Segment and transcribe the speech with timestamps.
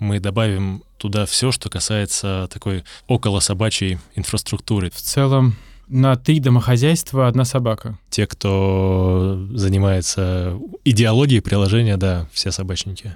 [0.00, 4.90] мы добавим туда все, что касается такой около собачьей инфраструктуры.
[4.90, 5.54] В целом,
[5.86, 7.98] на три домохозяйства одна собака.
[8.10, 13.14] Те, кто занимается идеологией приложения, да, все собачники.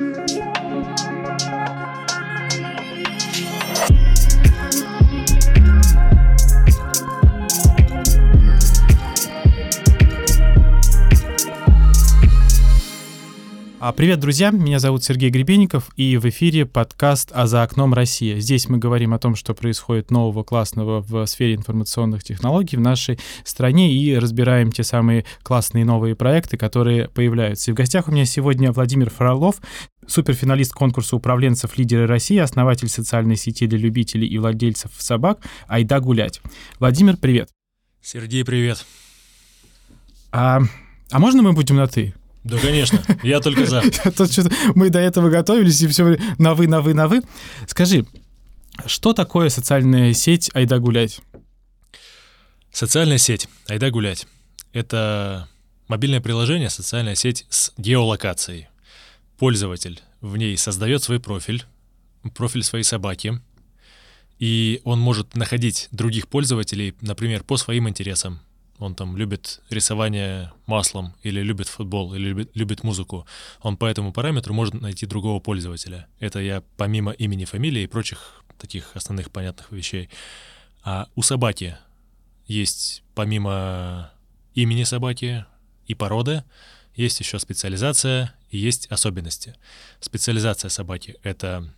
[0.00, 0.21] А,
[13.90, 14.52] привет, друзья!
[14.52, 18.38] Меня зовут Сергей Гребенников, и в эфире подкаст «А за окном Россия».
[18.38, 23.18] Здесь мы говорим о том, что происходит нового классного в сфере информационных технологий в нашей
[23.42, 27.72] стране и разбираем те самые классные новые проекты, которые появляются.
[27.72, 29.56] И в гостях у меня сегодня Владимир Фролов,
[30.06, 36.40] суперфиналист конкурса управленцев «Лидеры России», основатель социальной сети для любителей и владельцев собак «Айда гулять».
[36.78, 37.48] Владимир, привет!
[38.00, 38.86] Сергей, привет!
[40.30, 40.60] А,
[41.10, 42.14] а можно мы будем на «ты»?
[42.44, 43.82] Да, конечно, я только за.
[44.74, 47.22] Мы до этого готовились, и все на вы, на вы, на вы.
[47.68, 48.04] Скажи,
[48.86, 51.20] что такое социальная сеть «Айда гулять»?
[52.72, 54.26] Социальная сеть «Айда гулять»—
[54.72, 55.48] это
[55.88, 58.68] мобильное приложение, социальная сеть с геолокацией.
[59.38, 61.64] Пользователь в ней создает свой профиль,
[62.34, 63.40] профиль своей собаки,
[64.38, 68.40] и он может находить других пользователей, например, по своим интересам,
[68.82, 73.26] он там любит рисование маслом, или любит футбол, или любит, любит музыку,
[73.60, 76.06] он по этому параметру может найти другого пользователя.
[76.18, 80.08] Это я помимо имени, фамилии и прочих таких основных понятных вещей.
[80.84, 81.76] А у собаки
[82.46, 84.10] есть помимо
[84.54, 85.46] имени собаки
[85.86, 86.44] и породы,
[86.94, 89.54] есть еще специализация и есть особенности.
[90.00, 91.72] Специализация собаки— это,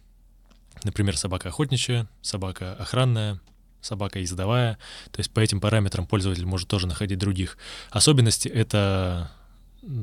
[0.83, 3.41] например, собака охотничья, собака охранная,
[3.85, 4.79] собака ездовая.
[5.13, 7.59] То есть по этим параметрам пользователь может тоже находить других.
[7.91, 9.31] Особенности— это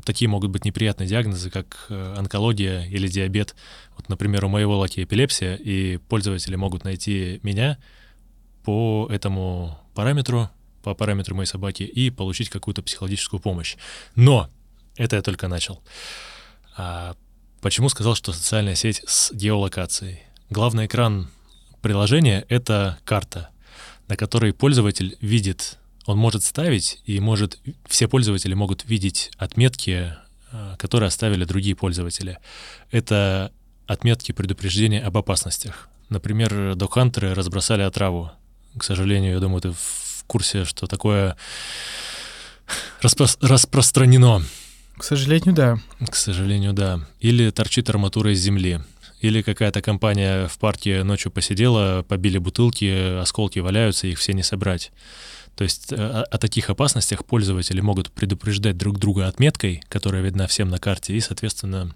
[0.03, 3.55] такие могут быть неприятные диагнозы, как э, онкология или диабет.
[3.95, 7.77] Вот, например, у моего лаки эпилепсия, и пользователи могут найти меня
[8.63, 10.49] по этому параметру,
[10.83, 13.75] по параметру моей собаки, и получить какую-то психологическую помощь.
[14.15, 14.49] Но
[14.95, 15.81] это я только начал.
[16.77, 17.15] А
[17.61, 20.21] почему сказал, что социальная сеть с геолокацией?
[20.49, 21.29] Главный экран
[21.81, 23.49] приложения— это карта
[24.11, 30.13] на которой пользователь видит, он может ставить, и может, все пользователи могут видеть отметки,
[30.51, 32.37] э, которые оставили другие пользователи.
[32.91, 33.53] Это
[33.87, 35.87] отметки предупреждения об опасностях.
[36.09, 38.31] Например, докхантеры разбросали отраву.
[38.77, 41.37] К сожалению, я думаю, ты в курсе, что такое
[43.01, 44.43] распро- распространено.
[44.97, 45.79] К сожалению, да.
[46.05, 46.99] К сожалению, да.
[47.21, 48.81] Или торчит арматура из земли.
[49.21, 54.91] Или какая-то компания в парке ночью посидела, побили бутылки, осколки валяются, их все не собрать.
[55.55, 60.47] То есть э, о, о таких опасностях пользователи могут предупреждать друг друга отметкой, которая видна
[60.47, 61.93] всем на карте, и, соответственно,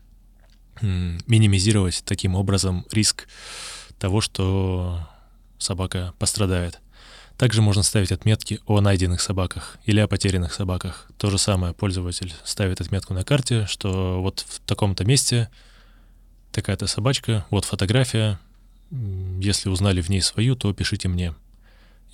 [0.82, 3.28] минимизировать таким образом риск
[3.98, 5.08] того, что
[5.58, 6.80] собака пострадает.
[7.38, 11.10] Также можно ставить отметки о найденных собаках или о потерянных собаках.
[11.18, 15.50] То же самое пользователь ставит отметку на карте, что вот в таком-то месте
[16.56, 18.40] такая-то собачка, вот фотография,
[19.40, 21.36] если узнали в ней свою, то пишите мне.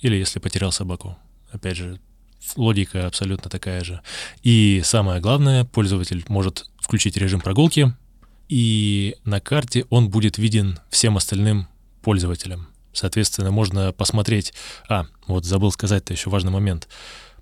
[0.00, 1.16] Или если потерял собаку.
[1.52, 2.00] Опять же,
[2.56, 4.00] логика абсолютно такая же.
[4.42, 7.94] И самое главное, пользователь может включить режим прогулки,
[8.48, 11.68] и на карте он будет виден всем остальным
[12.02, 12.68] пользователям.
[12.92, 14.52] Соответственно, можно посмотреть...
[14.88, 16.88] А, вот забыл сказать-то еще важный момент.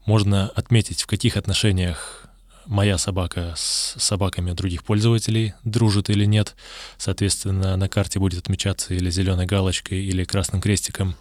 [0.04, 2.29] Можно отметить, в каких отношениях
[2.70, 6.54] моя собака с собаками других пользователей дружит или нет.
[6.98, 11.16] Соответственно, на карте будет отмечаться или зеленой галочкой, или красным крестиком.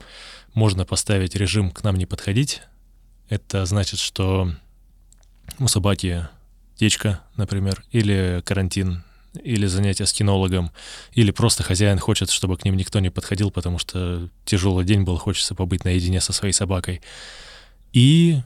[0.53, 2.61] Можно поставить режим «к нам не подходить».
[3.29, 4.51] Это значит, что
[5.57, 6.27] у собаки
[6.75, 9.03] течка, например, или карантин,
[9.43, 10.71] или занятие с кинологом,
[11.13, 15.17] или просто хозяин хочет, чтобы к ним никто не подходил, потому что тяжелый день был,
[15.17, 17.01] хочется побыть наедине со своей собакой.
[17.91, 18.39] И,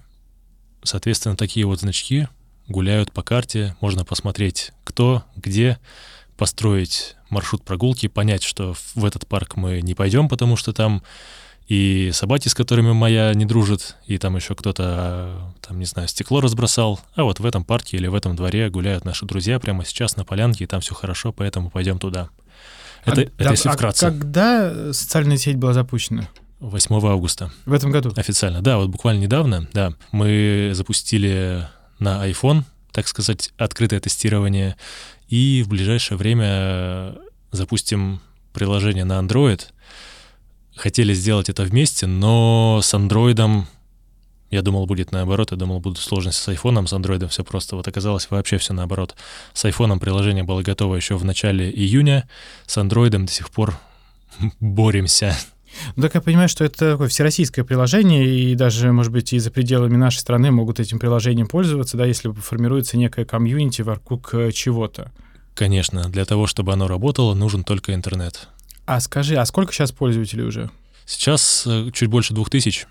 [0.84, 2.28] соответственно, такие вот значки
[2.68, 5.80] гуляют по карте, можно посмотреть, кто, где,
[6.38, 11.04] построить маршрут прогулки, понять, что в этот парк мы не пойдем, потому что там
[11.68, 16.42] и собаки, с которыми моя не дружит, и там еще кто-то, там, не знаю, стекло
[16.42, 20.18] разбросал, а вот в этом парке или в этом дворе гуляют наши друзья прямо сейчас
[20.18, 22.30] на полянке, и там все хорошо, поэтому пойдем туда.
[23.06, 24.04] Это, а, это да, если вкратце.
[24.06, 26.28] А когда социальная сеть была запущена?
[26.60, 27.52] 8 августа.
[27.66, 28.14] В этом году?
[28.16, 29.94] Официально, да, вот буквально недавно, да.
[30.12, 31.68] Мы запустили
[32.00, 34.76] на iPhone, так сказать, открытое тестирование.
[35.28, 37.16] И в ближайшее время
[37.52, 38.22] запустим
[38.54, 39.62] приложение на Android.
[40.76, 43.66] Хотели сделать это вместе, но с Android
[44.50, 47.76] Я думал, будет наоборот, я думал, будут сложности с айфоном, с андроидом все просто.
[47.76, 49.16] Вот оказалось вообще все наоборот.
[49.54, 52.30] С айфоном приложение было готово еще в начале июня,
[52.68, 53.76] с андроидом до сих пор
[54.60, 55.36] боремся.
[55.96, 59.52] Ну, так я понимаю, что это такое всероссийское приложение, и даже, может быть, и за
[59.52, 65.12] пределами нашей страны могут этим приложением пользоваться, да, если формируется некая комьюнити вокруг э, чего-то.
[65.56, 68.48] Конечно, для того, чтобы оно работало, нужен только интернет.
[68.86, 70.70] А скажи, а сколько сейчас пользователей уже?
[71.06, 72.88] Сейчас э, чуть больше двух тысяч.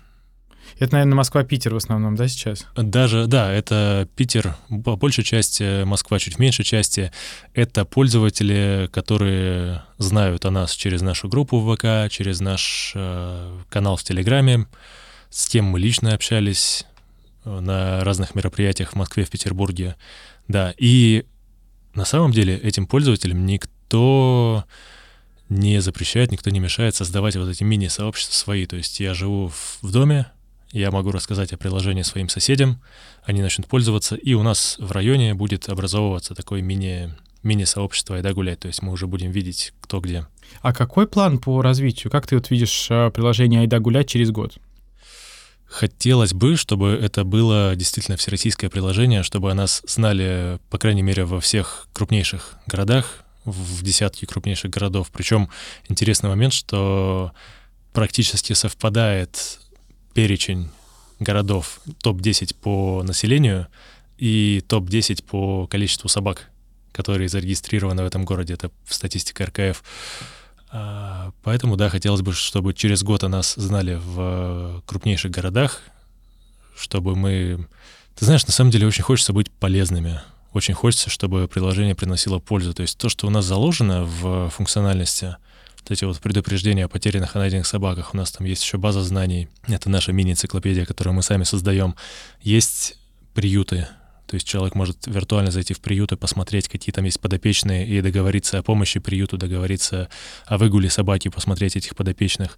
[0.79, 2.65] Это, наверное, Москва-Питер в основном, да, сейчас?
[2.75, 7.11] Даже, да, это Питер по большей части, Москва чуть в меньшей части.
[7.53, 13.95] Это пользователи, которые знают о нас через нашу группу в ВК, через наш э, канал
[13.95, 14.67] в Телеграме.
[15.29, 16.85] С кем мы лично общались
[17.45, 19.95] э, на разных мероприятиях в Москве, в Петербурге.
[20.47, 21.25] Да, и
[21.93, 24.65] на самом деле этим пользователям никто
[25.49, 28.65] не запрещает, никто не мешает создавать вот эти мини-сообщества свои.
[28.65, 30.27] То есть я живу в доме,
[30.79, 32.81] я могу рассказать о приложении своим соседям,
[33.23, 38.59] они начнут пользоваться, и у нас в районе будет образовываться такое мини, мини-сообщество «Айда гулять»,
[38.61, 40.25] то есть мы уже будем видеть, кто где.
[40.61, 42.09] А какой план по развитию?
[42.09, 44.57] Как ты вот видишь а, приложение «Айда гулять» через год?
[45.65, 51.25] Хотелось бы, чтобы это было действительно всероссийское приложение, чтобы о нас знали, по крайней мере,
[51.25, 55.11] во всех крупнейших городах, в десятки крупнейших городов.
[55.11, 55.49] Причем
[55.87, 57.31] интересный момент, что
[57.91, 59.59] практически совпадает
[60.13, 60.69] перечень
[61.19, 63.67] городов топ-10 по населению
[64.17, 66.49] и топ-10 по количеству собак,
[66.91, 68.53] которые зарегистрированы в этом городе.
[68.53, 69.83] Это статистика РКФ.
[70.69, 75.81] А, поэтому, да, хотелось бы, чтобы через год о нас знали в крупнейших городах,
[76.75, 77.67] чтобы мы...
[78.15, 80.21] Ты знаешь, на самом деле очень хочется быть полезными.
[80.53, 82.73] Очень хочется, чтобы приложение приносило пользу.
[82.73, 85.35] То есть то, что у нас заложено в функциональности—
[85.83, 88.13] вот эти вот предупреждения о потерянных и найденных собаках.
[88.13, 89.49] У нас там есть еще база знаний.
[89.67, 91.95] Это наша мини-энциклопедия, которую мы сами создаем.
[92.41, 92.97] Есть
[93.33, 93.87] приюты,
[94.27, 98.01] то есть человек может виртуально зайти в приют и посмотреть, какие там есть подопечные, и
[98.01, 100.09] договориться о помощи приюту, договориться
[100.45, 102.57] о выгуле собаки, посмотреть этих подопечных.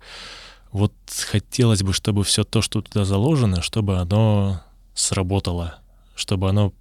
[0.71, 0.93] Вот
[1.29, 4.61] хотелось бы, чтобы все то, что туда заложено, чтобы оно
[4.93, 5.79] сработало,
[6.15, 6.73] чтобы оно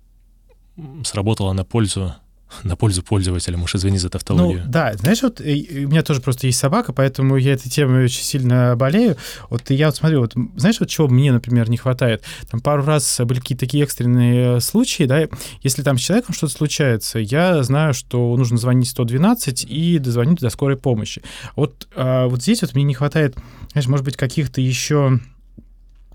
[1.05, 2.15] сработало на пользу
[2.63, 4.63] на пользу пользователям, уж извини за тавтологию.
[4.65, 8.23] Ну, да, знаешь, вот у меня тоже просто есть собака, поэтому я этой темой очень
[8.23, 9.17] сильно болею.
[9.51, 12.23] Вот я вот смотрю, вот знаешь, вот чего мне, например, не хватает?
[12.51, 15.29] Там пару раз были какие-то такие экстренные случаи, да,
[15.63, 20.51] если там с человеком что-то случается, я знаю, что нужно звонить 112 и дозвонить до
[20.51, 21.23] скорой помощи.
[21.57, 23.37] Вот, а, вот здесь вот мне не хватает,
[23.73, 25.21] знаешь, может быть, каких-то еще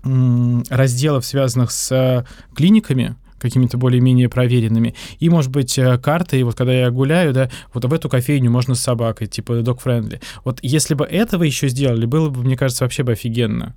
[0.02, 4.94] разделов, связанных с клиниками, какими-то более-менее проверенными.
[5.18, 8.50] И, может быть, э, карты, и вот когда я гуляю, да, вот в эту кофейню
[8.50, 10.20] можно с собакой, типа dog-friendly.
[10.44, 13.74] Вот если бы этого еще сделали, было бы, мне кажется, вообще бы офигенно.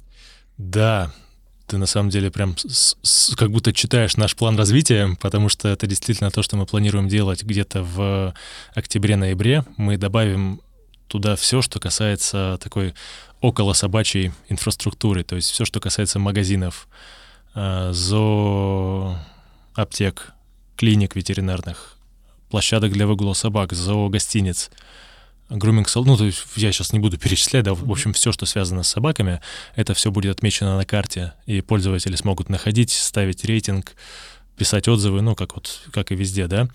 [0.57, 1.12] Да,
[1.68, 5.69] ты на самом деле прям с, с, как будто читаешь наш план развития, потому что
[5.69, 8.33] это действительно то, что мы планируем делать где-то в
[8.75, 9.65] октябре-ноябре.
[9.77, 10.62] Мы добавим
[11.07, 12.94] туда все, что касается такой
[13.39, 16.88] около собачьей инфраструктуры, то есть все, что касается магазинов,
[17.56, 19.19] э, зоо
[19.74, 20.34] аптек,
[20.75, 21.98] клиник ветеринарных,
[22.50, 24.70] площадок для выгула собак, зоогостиниц,
[25.50, 28.46] груминг салон, ну, то есть я сейчас не буду перечислять, да, в общем, все, что
[28.46, 29.42] связано с собаками,
[29.75, 33.94] это все будет отмечено на карте, и пользователи смогут находить, ставить рейтинг,
[34.58, 36.68] писать отзывы, ну, как вот, как и везде, да.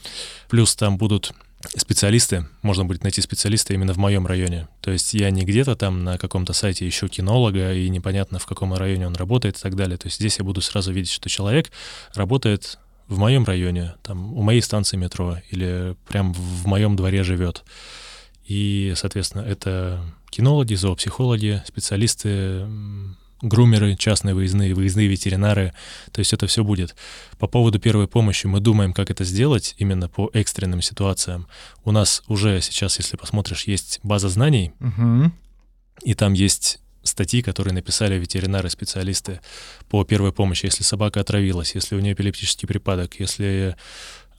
[0.49, 1.33] Плюс там будут
[1.77, 4.69] специалисты, можно будет найти специалиста именно в моем районе.
[4.81, 8.75] То есть я не где-то там на каком-то сайте ищу кинолога, и непонятно, в каком
[8.75, 9.97] районе он работает и так далее.
[9.97, 11.71] То есть здесь я буду сразу видеть, что человек
[12.15, 12.79] работает
[13.09, 17.65] в моем районе, там, у моей станции метро или прям в моем дворе живет.
[18.45, 22.67] И, соответственно, это кинологи, зоопсихологи, специалисты,
[23.41, 25.73] грумеры, частные выездные, выездные ветеринары.
[26.13, 26.97] То есть это все будет.
[27.39, 31.47] По поводу первой помощи мы думаем, как это сделать именно по экстренным ситуациям.
[31.85, 35.31] У нас уже сейчас, если посмотришь, есть база знаний, угу.
[36.03, 39.41] и там есть статьи, которые написали ветеринары-специалисты
[39.89, 43.77] по первой помощи, если собака отравилась, если у нее эпилептический припадок, если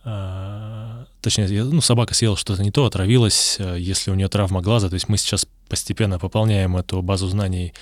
[0.04, 4.90] э, точнее, ну, собака съела что-то не то, отравилась, э, если у нее травма глаза,
[4.90, 7.74] то есть мы сейчас постепенно пополняем эту базу знаний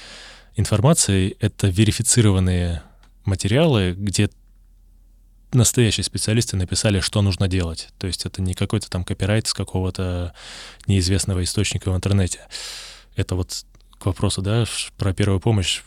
[0.56, 2.82] информацией, это верифицированные
[3.26, 4.30] материалы, где
[5.54, 7.90] настоящие специалисты написали, что нужно делать.
[8.00, 10.34] То есть это не какой-то там копирайт с какого-то
[10.88, 12.42] неизвестного источника в интернете.
[13.16, 13.66] Это вот
[14.08, 14.66] вопросу, да,
[14.98, 15.82] про первую помощь,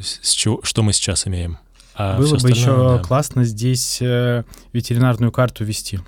[0.00, 1.58] с чего, что мы сейчас имеем.
[1.94, 2.98] А Было бы еще да.
[3.02, 6.00] классно здесь э, ветеринарную карту вести.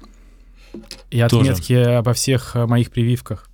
[1.11, 1.97] И отметки Тоже.
[1.97, 3.49] обо всех э, моих прививках.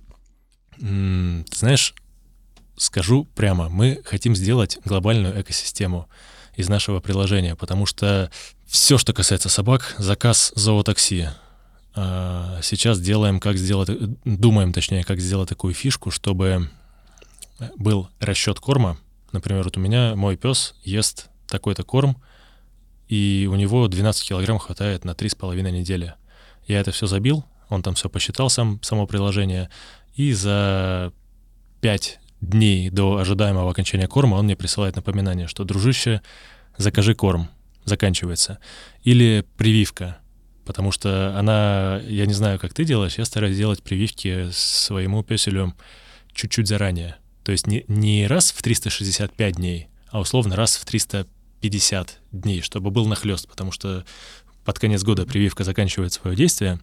[0.79, 1.95] Ты знаешь,
[2.75, 6.07] скажу прямо, мы хотим сделать глобальную экосистему.
[6.55, 8.31] из нашего приложения, потому что
[8.65, 11.29] все, что касается собак, заказ зоотакси.
[11.95, 13.89] А, сейчас делаем, как сделать,
[14.25, 16.69] думаем, точнее, как сделать такую фишку, чтобы
[17.75, 18.97] был расчет корма.
[19.31, 22.21] Например, вот у меня мой пес ест такой-то корм,
[23.07, 26.13] и у него 12 килограмм хватает на 3,5 недели.
[26.65, 29.69] Я это все забил, он там все посчитал, сам, само приложение,
[30.15, 31.13] и за
[31.81, 36.21] 5 дней до ожидаемого окончания корма он мне присылает напоминание, что, дружище,
[36.77, 37.49] закажи корм,
[37.85, 38.59] заканчивается.
[39.03, 40.17] Или прививка,
[40.65, 45.73] потому что она, я не знаю, как ты делаешь, я стараюсь делать прививки своему песелю
[46.33, 47.15] чуть-чуть заранее.
[47.47, 52.91] То есть не, не раз в 365 дней, а условно раз в 350 дней, чтобы
[52.91, 54.03] был нахлест, потому что
[54.65, 56.81] под конец года прививка заканчивает свое действие,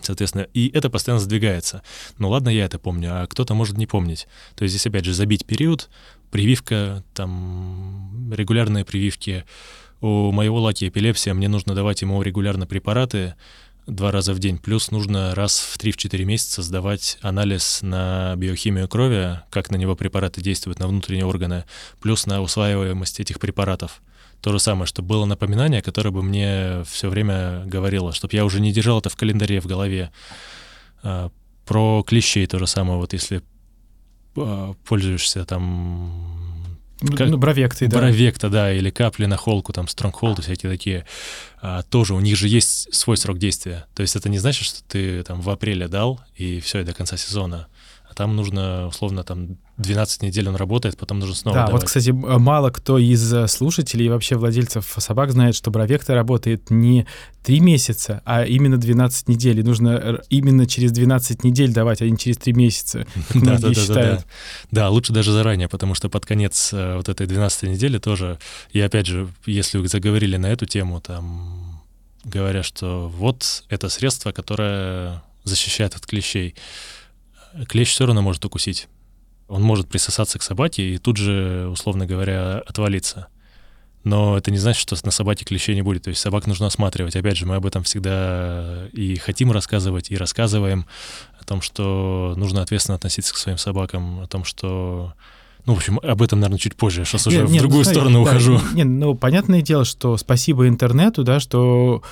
[0.00, 1.82] Соответственно, и это постоянно сдвигается.
[2.16, 4.28] Ну ладно, я это помню, а кто-то может не помнить.
[4.54, 5.90] То есть здесь, опять же, забить период,
[6.30, 9.44] прививка, там, регулярные прививки.
[10.00, 13.34] У моего лаки эпилепсия, мне нужно давать ему регулярно препараты
[13.86, 14.58] два раза в день.
[14.58, 20.40] Плюс нужно раз в 3-4 месяца сдавать анализ на биохимию крови, как на него препараты
[20.40, 21.64] действуют на внутренние органы,
[22.00, 24.00] плюс на усваиваемость этих препаратов
[24.42, 28.60] то же самое, чтобы было напоминание, которое бы мне все время говорило, чтобы я уже
[28.60, 30.10] не держал это в календаре в голове.
[31.04, 31.30] А,
[31.64, 33.40] про клещей то же самое, вот если
[34.36, 36.41] а, пользуешься там
[37.08, 37.98] как, ну, бровектой, да.
[37.98, 41.06] Бровекта, да, или капли на холку, там, стронгхолд и всякие такие.
[41.60, 43.86] А, тоже у них же есть свой срок действия.
[43.94, 46.94] То есть это не значит, что ты там в апреле дал, и все, и до
[46.94, 47.68] конца сезона
[48.12, 51.82] а там нужно, условно, там 12 недель он работает, потом нужно снова Да, давать.
[51.82, 56.70] вот, кстати, мало кто из э, слушателей и вообще владельцев собак знает, что Бровекта работает
[56.70, 57.06] не
[57.44, 59.60] 3 месяца, а именно 12 недель.
[59.60, 63.74] И нужно именно через 12 недель давать, а не через 3 месяца, как да, да,
[63.74, 64.20] считают.
[64.20, 64.24] Да,
[64.70, 64.80] да.
[64.82, 68.38] да, лучше даже заранее, потому что под конец э, вот этой 12 недели тоже,
[68.70, 71.82] и опять же, если вы заговорили на эту тему, там,
[72.24, 76.54] говоря, что вот это средство, которое защищает от клещей,
[77.68, 78.88] клещ все равно может укусить.
[79.48, 83.28] Он может присосаться к собаке и тут же, условно говоря, отвалиться.
[84.04, 86.04] Но это не значит, что на собаке клещей не будет.
[86.04, 87.14] То есть собак нужно осматривать.
[87.14, 90.86] Опять же, мы об этом всегда и хотим рассказывать, и рассказываем
[91.38, 95.14] о том, что нужно ответственно относиться к своим собакам, о том, что
[95.64, 97.04] ну, в общем, об этом, наверное, чуть позже.
[97.04, 98.60] Сейчас уже нет, в другую ну, сторону да, ухожу.
[98.74, 102.02] Нет, ну, понятное дело, что спасибо интернету, да, что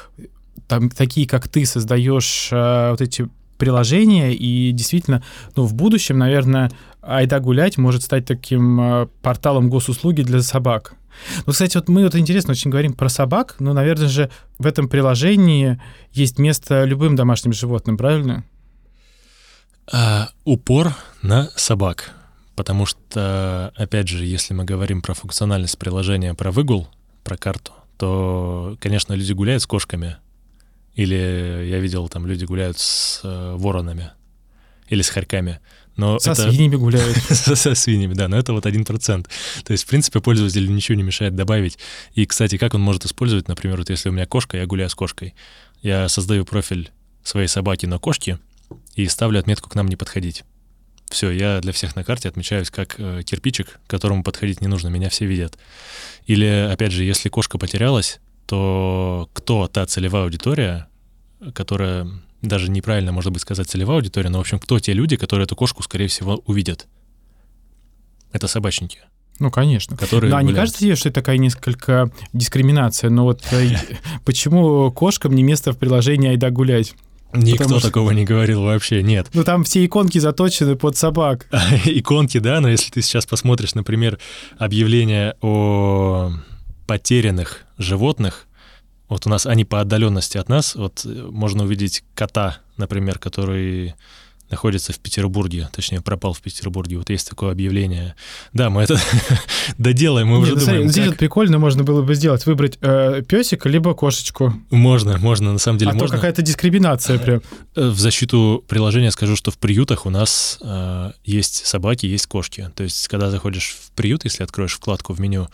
[0.68, 3.28] там такие, как ты, создаешь а, вот эти
[3.60, 5.22] приложение, и действительно,
[5.54, 10.94] ну, в будущем, наверное, Айда гулять может стать таким э, порталом госуслуги для собак.
[11.46, 14.88] Ну, кстати, вот мы вот интересно очень говорим про собак, но, наверное же, в этом
[14.88, 15.80] приложении
[16.12, 18.44] есть место любым домашним животным, правильно?
[19.92, 22.12] А, упор на собак.
[22.56, 26.88] Потому что, опять же, если мы говорим про функциональность приложения, про выгул,
[27.24, 30.16] про карту, то, конечно, люди гуляют с кошками,
[30.94, 31.14] или
[31.68, 34.10] я видел, там люди гуляют с э, воронами
[34.88, 35.60] или с хорьками.
[35.96, 36.50] Но со это...
[36.50, 37.16] свиньями гуляют.
[37.30, 39.28] со свиньями, да, но это вот один процент.
[39.64, 41.78] То есть, в принципе, пользователю ничего не мешает добавить.
[42.14, 44.94] И, кстати, как он может использовать, например, вот если у меня кошка, я гуляю с
[44.94, 45.34] кошкой,
[45.82, 46.90] я создаю профиль
[47.22, 48.38] своей собаки на кошке
[48.94, 50.44] и ставлю отметку «к нам не подходить».
[51.10, 54.88] Все, я для всех на карте отмечаюсь как э, кирпичик, к которому подходить не нужно,
[54.88, 55.58] меня все видят.
[56.26, 60.88] Или, опять же, если кошка потерялась, то кто та целевая аудитория,
[61.54, 62.08] которая
[62.42, 65.54] даже неправильно, может быть, сказать целевая аудитория, но, в общем, кто те люди, которые эту
[65.54, 66.88] кошку, скорее всего, увидят?
[68.32, 68.98] Это собачники.
[69.38, 69.96] Ну, конечно.
[69.96, 73.08] Которые ну, а не кажется тебе, что это такая несколько дискриминация?
[73.08, 73.76] Но вот э,
[74.24, 76.94] почему кошкам не место в приложении «Айда гулять»?
[77.32, 79.28] Никто Потому такого не говорил вообще, нет.
[79.32, 81.46] Ну там все иконки заточены под собак.
[81.84, 84.18] иконки, да, но если ты сейчас посмотришь, например,
[84.58, 86.32] объявление о
[86.88, 88.46] потерянных животных,
[89.08, 93.94] вот у нас они по отдаленности от нас, вот э, можно увидеть кота, например, который
[94.50, 96.98] находится в Петербурге, точнее, пропал в Петербурге.
[96.98, 98.16] Вот есть такое объявление.
[98.52, 99.00] Да, мы это
[99.78, 100.88] доделаем, мы Нет, уже ну, думаем.
[100.88, 101.12] Здесь как...
[101.12, 104.52] вот прикольно можно было бы сделать, выбрать э, песика либо кошечку.
[104.70, 106.08] Можно, можно, на самом деле а можно.
[106.08, 107.42] то какая-то дискриминация прям.
[107.76, 112.70] Э, в защиту приложения скажу, что в приютах у нас э, есть собаки, есть кошки.
[112.74, 115.48] То есть, когда заходишь в приют, если откроешь вкладку в меню,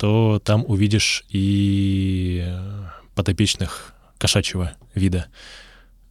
[0.00, 5.26] то там увидишь и э, подопечных кошачьего вида.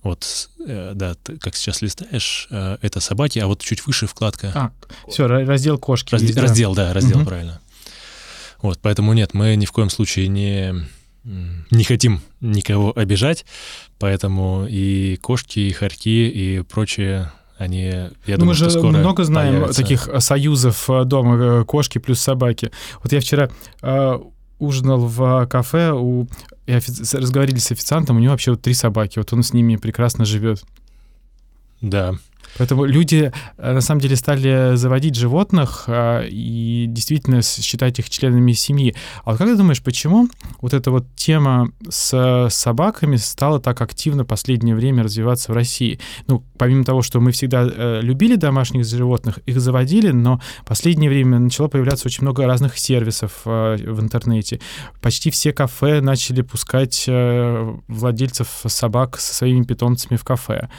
[0.03, 4.51] Вот, э, да, ты, как сейчас листаешь, э, это собаки, а вот чуть выше вкладка.
[4.53, 4.71] А,
[5.09, 6.13] все, раздел кошки.
[6.13, 6.41] Разде- есть, да?
[6.43, 7.29] Раздел, да, раздел, угу.
[7.29, 7.61] правильно.
[8.61, 10.87] Вот, поэтому нет, мы ни в коем случае не,
[11.23, 13.43] не хотим никого обижать,
[13.97, 19.25] поэтому и кошки, и хорьки, и прочие они, я ну, думаю, мы же скоро много
[19.25, 19.81] знаем появятся.
[19.81, 22.71] таких союзов э, дома, э, кошки плюс собаки.
[23.03, 23.49] Вот я вчера
[23.81, 24.19] э,
[24.59, 26.29] ужинал в кафе, у...
[26.65, 26.89] и офи...
[27.17, 30.63] разговаривали с официантом, у него вообще вот три собаки, вот он с ними прекрасно живет.
[31.81, 32.15] Да,
[32.57, 38.51] Поэтому люди э, на самом деле стали заводить животных а, и действительно считать их членами
[38.53, 38.95] семьи.
[39.23, 40.27] А вот как ты думаешь, почему
[40.61, 45.99] вот эта вот тема с собаками стала так активно в последнее время развиваться в России?
[46.27, 51.09] Ну, помимо того, что мы всегда э, любили домашних животных, их заводили, но в последнее
[51.09, 54.59] время начало появляться очень много разных сервисов э, в интернете.
[55.01, 57.05] Почти все кафе начали пускать
[57.87, 60.69] владельцев собак со своими питомцами в кафе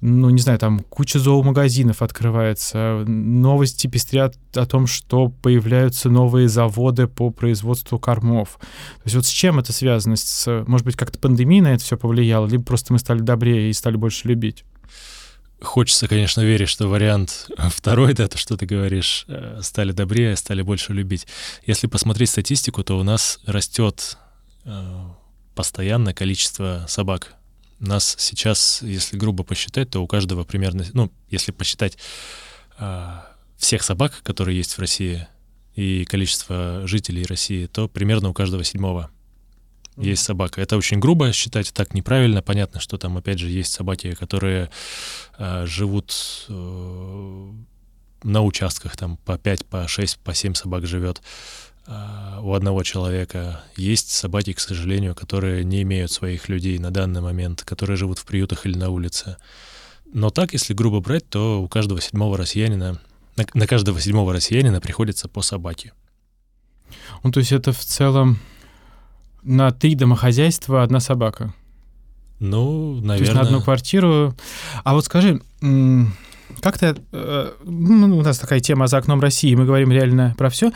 [0.00, 7.06] ну, не знаю, там куча зоомагазинов открывается, новости пестрят о том, что появляются новые заводы
[7.06, 8.58] по производству кормов.
[8.60, 10.16] То есть вот с чем это связано?
[10.16, 13.74] С, может быть, как-то пандемия на это все повлияла, либо просто мы стали добрее и
[13.74, 14.64] стали больше любить?
[15.60, 20.62] Хочется, конечно, верить, что вариант второй, да, то, что ты говоришь, э, стали добрее, стали
[20.62, 21.26] больше любить.
[21.66, 24.16] Если посмотреть статистику, то у нас растет
[24.64, 25.00] э,
[25.54, 27.34] постоянное количество собак
[27.86, 31.98] нас сейчас, если грубо посчитать, то у каждого примерно, ну, если посчитать
[32.78, 33.08] э,
[33.56, 35.26] всех собак, которые есть в России,
[35.74, 39.10] и количество жителей России, то примерно у каждого седьмого
[39.96, 40.04] mm-hmm.
[40.04, 40.60] есть собака.
[40.60, 42.42] Это очень грубо считать, так неправильно.
[42.42, 44.70] Понятно, что там, опять же, есть собаки, которые
[45.38, 47.52] э, живут э,
[48.24, 51.22] на участках, там по 5, по 6, по 7 собак живет.
[51.92, 53.64] А, у одного человека.
[53.76, 58.24] Есть собаки, к сожалению, которые не имеют своих людей на данный момент, которые живут в
[58.24, 59.38] приютах или на улице.
[60.12, 63.00] Но так, если грубо брать, то у каждого седьмого россиянина,
[63.36, 65.92] на, на каждого седьмого россиянина приходится по собаке.
[67.24, 68.38] Ну, то есть это в целом
[69.42, 71.52] на три домохозяйства одна собака?
[72.38, 73.18] Ну, наверное.
[73.18, 74.36] То есть на одну квартиру.
[74.84, 75.42] А вот скажи,
[76.60, 80.72] как-то э, ну, у нас такая тема за окном России, мы говорим реально про все.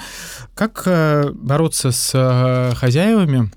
[0.54, 3.50] Как э, бороться с э, хозяевами,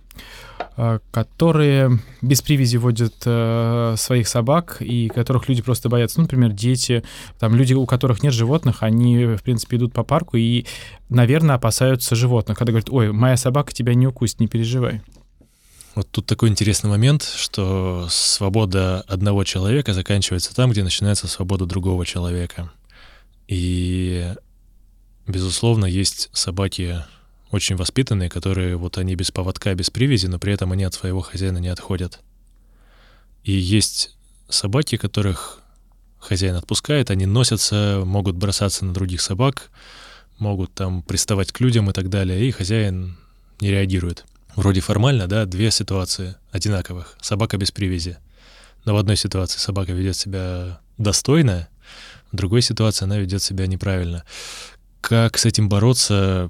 [0.77, 6.19] э, которые без привязи водят э, своих собак и которых люди просто боятся?
[6.19, 7.03] Ну, например, дети,
[7.39, 10.65] там люди, у которых нет животных, они, в принципе, идут по парку и,
[11.09, 12.57] наверное, опасаются животных.
[12.57, 15.01] Когда говорят, ой, моя собака тебя не укусит, не переживай.
[15.97, 22.05] Вот тут такой интересный момент, что свобода одного человека заканчивается там, где начинается свобода другого
[22.05, 22.71] человека.
[23.47, 24.31] И,
[25.25, 27.03] безусловно, есть собаки
[27.49, 31.21] очень воспитанные, которые вот они без поводка, без привязи, но при этом они от своего
[31.21, 32.19] хозяина не отходят.
[33.43, 34.15] И есть
[34.49, 35.63] собаки, которых
[36.19, 39.71] хозяин отпускает, они носятся, могут бросаться на других собак,
[40.37, 43.17] могут там приставать к людям и так далее, и хозяин
[43.59, 44.25] не реагирует.
[44.57, 47.15] Вроде формально, да, две ситуации одинаковых.
[47.21, 48.17] Собака без привязи.
[48.85, 51.67] Но в одной ситуации собака ведет себя достойно,
[52.31, 54.23] в другой ситуации она ведет себя неправильно.
[54.99, 56.49] Как с этим бороться?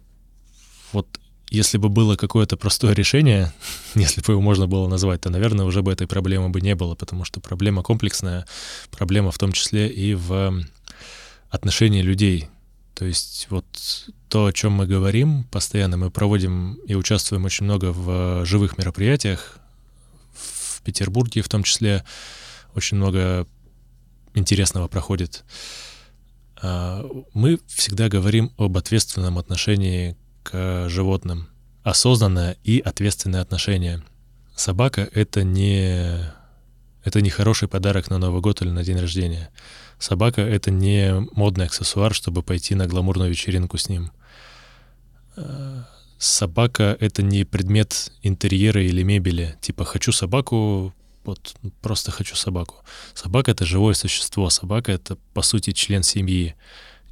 [0.93, 3.51] Вот если бы было какое-то простое решение,
[3.95, 6.95] если бы его можно было назвать, то, наверное, уже бы этой проблемы бы не было,
[6.95, 8.47] потому что проблема комплексная,
[8.89, 10.63] проблема в том числе и в
[11.49, 12.47] отношении людей
[12.97, 13.65] то есть вот
[14.27, 19.59] то, о чем мы говорим постоянно, мы проводим и участвуем очень много в живых мероприятиях,
[20.33, 22.03] в Петербурге в том числе
[22.73, 23.45] очень много
[24.33, 25.43] интересного проходит.
[26.59, 31.49] А, мы всегда говорим об ответственном отношении к животным.
[31.83, 34.03] Осознанное и ответственное отношение.
[34.55, 36.33] Собака— это не,
[37.03, 39.51] это не хороший подарок на Новый год или на день рождения.
[39.99, 44.11] Собака— это не модный аксессуар, чтобы пойти на гламурную вечеринку с ним.
[45.35, 45.83] Э,
[46.19, 49.57] собака— это не предмет интерьера или мебели.
[49.61, 52.75] Типа «хочу собаку», вот просто хочу собаку.
[53.13, 54.49] Собака— это живое существо.
[54.49, 56.55] Собака— это, по сути, член семьи.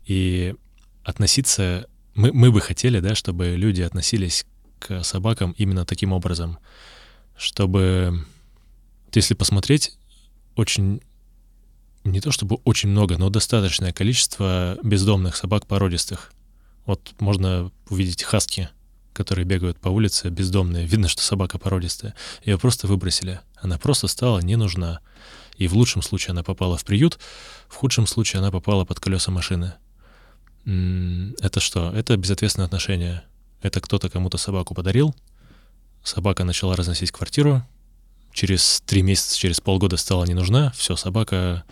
[0.05, 0.55] И
[1.03, 1.87] относиться...
[2.13, 4.45] Мы, мы бы хотели, да, чтобы люди относились
[4.79, 6.59] к собакам именно таким образом.
[7.35, 8.25] Чтобы...
[9.13, 9.97] Если посмотреть,
[10.55, 11.01] очень
[12.05, 16.31] не то чтобы очень много, но достаточное количество бездомных собак породистых.
[16.85, 18.69] Вот можно увидеть хаски,
[19.11, 20.85] которые бегают по улице, бездомные.
[20.85, 22.13] Видно, что собака породистая.
[22.43, 23.41] Ее просто выбросили.
[23.57, 24.99] Она просто стала не нужна.
[25.57, 27.17] И в лучшем случае она попала в приют,
[27.67, 29.73] в худшем случае она попала под колеса машины.
[30.65, 31.91] Это что?
[31.91, 33.23] Это безответственное отношение.
[33.61, 35.15] Это кто-то кому-то собаку подарил,
[36.03, 37.63] собака начала разносить квартиру,
[38.35, 41.63] через три месяца, через полгода стала не нужна, все, собака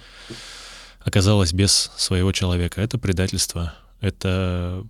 [1.02, 2.82] оказалась без своего человека.
[2.82, 3.76] Это предательство.
[4.00, 4.86] Это,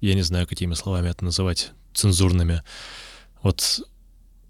[0.00, 2.62] я не знаю, какими словами это называть, цензурными.
[3.42, 3.80] Вот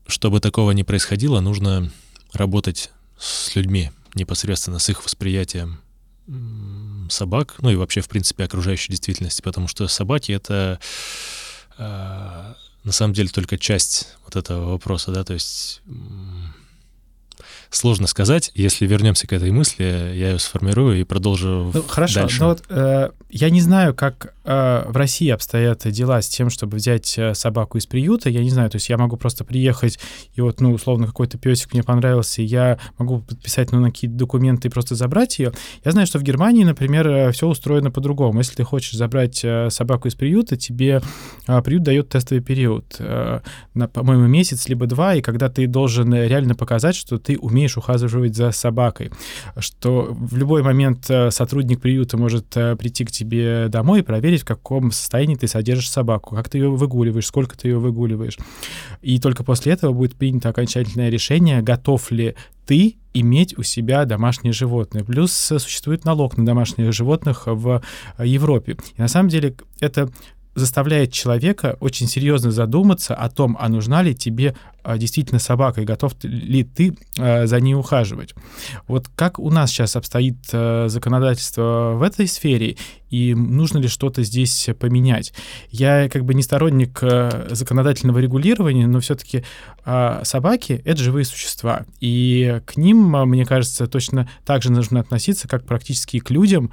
[0.07, 1.91] чтобы такого не происходило, нужно
[2.33, 5.81] работать с людьми непосредственно, с их восприятием
[7.09, 10.79] собак, ну и вообще, в принципе, окружающей действительности, потому что собаки— это
[11.79, 15.83] э, на самом деле только часть вот этого вопроса, да, то есть
[17.71, 18.51] сложно сказать.
[18.55, 22.41] Если вернемся к этой мысли, я ее сформирую и продолжу ну, хорошо, дальше.
[22.41, 26.77] но вот э, я не знаю, как э, в России обстоят дела с тем, чтобы
[26.77, 28.29] взять э, собаку из приюта.
[28.29, 29.99] Я не знаю, то есть я могу просто приехать
[30.35, 34.17] и вот, ну, условно, какой-то песик мне понравился, и я могу подписать, ну, на какие-то
[34.17, 35.53] документы и просто забрать ее.
[35.85, 38.39] Я знаю, что в Германии, например, э, все устроено по-другому.
[38.39, 41.01] Если ты хочешь забрать э, собаку из приюта, тебе
[41.65, 42.99] приют дает тестовый период
[43.75, 48.37] на, по-моему, месяц либо два, и когда ты должен реально показать, что ты умеешь ухаживать
[48.37, 49.11] за собакой,
[49.59, 54.93] что в любой момент сотрудник приюта может прийти к тебе домой и проверить, в каком
[54.93, 58.39] состоянии ты содержишь собаку, как ты ее выгуливаешь, сколько ты ее выгуливаешь.
[59.03, 62.35] И только после этого будет принято окончательное решение, готов ли
[62.67, 65.05] ты иметь у себя домашнее животное.
[65.05, 67.83] Плюс существует налог на домашних животных в
[68.19, 68.77] Европе.
[68.97, 70.11] И на самом деле это
[70.55, 74.55] заставляет человека очень серьезно задуматься о том, а нужна ли тебе
[74.97, 78.35] действительно собака и готов ли ты а, за ней ухаживать.
[78.87, 82.77] Вот как у нас сейчас обстоит а, законодательство в этой сфере,
[83.11, 85.33] и нужно ли что-то здесь поменять?
[85.71, 87.01] Я как бы не сторонник
[87.51, 89.43] законодательного регулирования, но все-таки
[89.85, 95.65] собаки— это живые существа, и к ним, мне кажется, точно так же нужно относиться, как
[95.67, 96.71] практически к людям,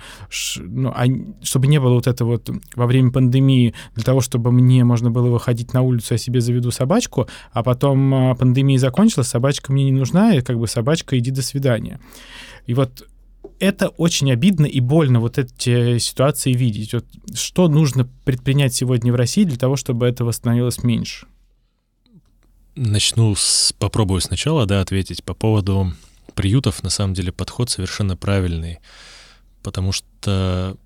[0.58, 0.93] ну,
[1.41, 5.30] чтобы не было вот это вот во время пандемии, для того, чтобы мне можно было
[5.30, 9.86] выходить на улицу, я себе заведу собачку, а потом потом а, пандемия закончилась, собачка мне
[9.86, 11.99] не нужна, и как бы собачка, иди до свидания.
[12.65, 13.07] И вот
[13.60, 16.93] это очень обидно и больно вот эти ситуации видеть.
[16.93, 21.27] Вот что нужно предпринять сегодня в России для того, чтобы этого становилось меньше?
[22.75, 25.93] Начну с, попробую сначала, да, ответить по поводу
[26.36, 26.83] приютов.
[26.83, 28.77] На самом деле подход совершенно правильный,
[29.63, 30.77] потому что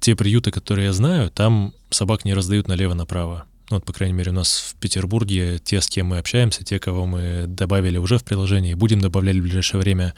[0.00, 3.44] те приюты, которые я знаю, там собак не раздают налево-направо.
[3.74, 6.78] Ну, вот, по крайней мере, у нас в Петербурге те, с кем мы общаемся, те,
[6.78, 10.14] кого мы добавили уже в приложение и будем добавлять в ближайшее время.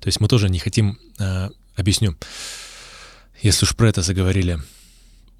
[0.00, 0.98] То есть мы тоже не хотим...
[1.18, 2.16] Э, объясню.
[3.42, 4.58] Если уж про это заговорили.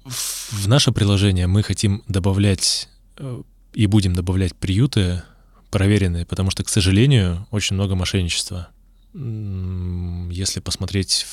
[0.05, 3.41] В, наше приложение мы хотим добавлять э,
[3.73, 5.23] и будем добавлять приюты
[5.71, 8.67] проверенные, потому что, к сожалению, очень много мошенничества.
[9.15, 11.25] Если посмотреть...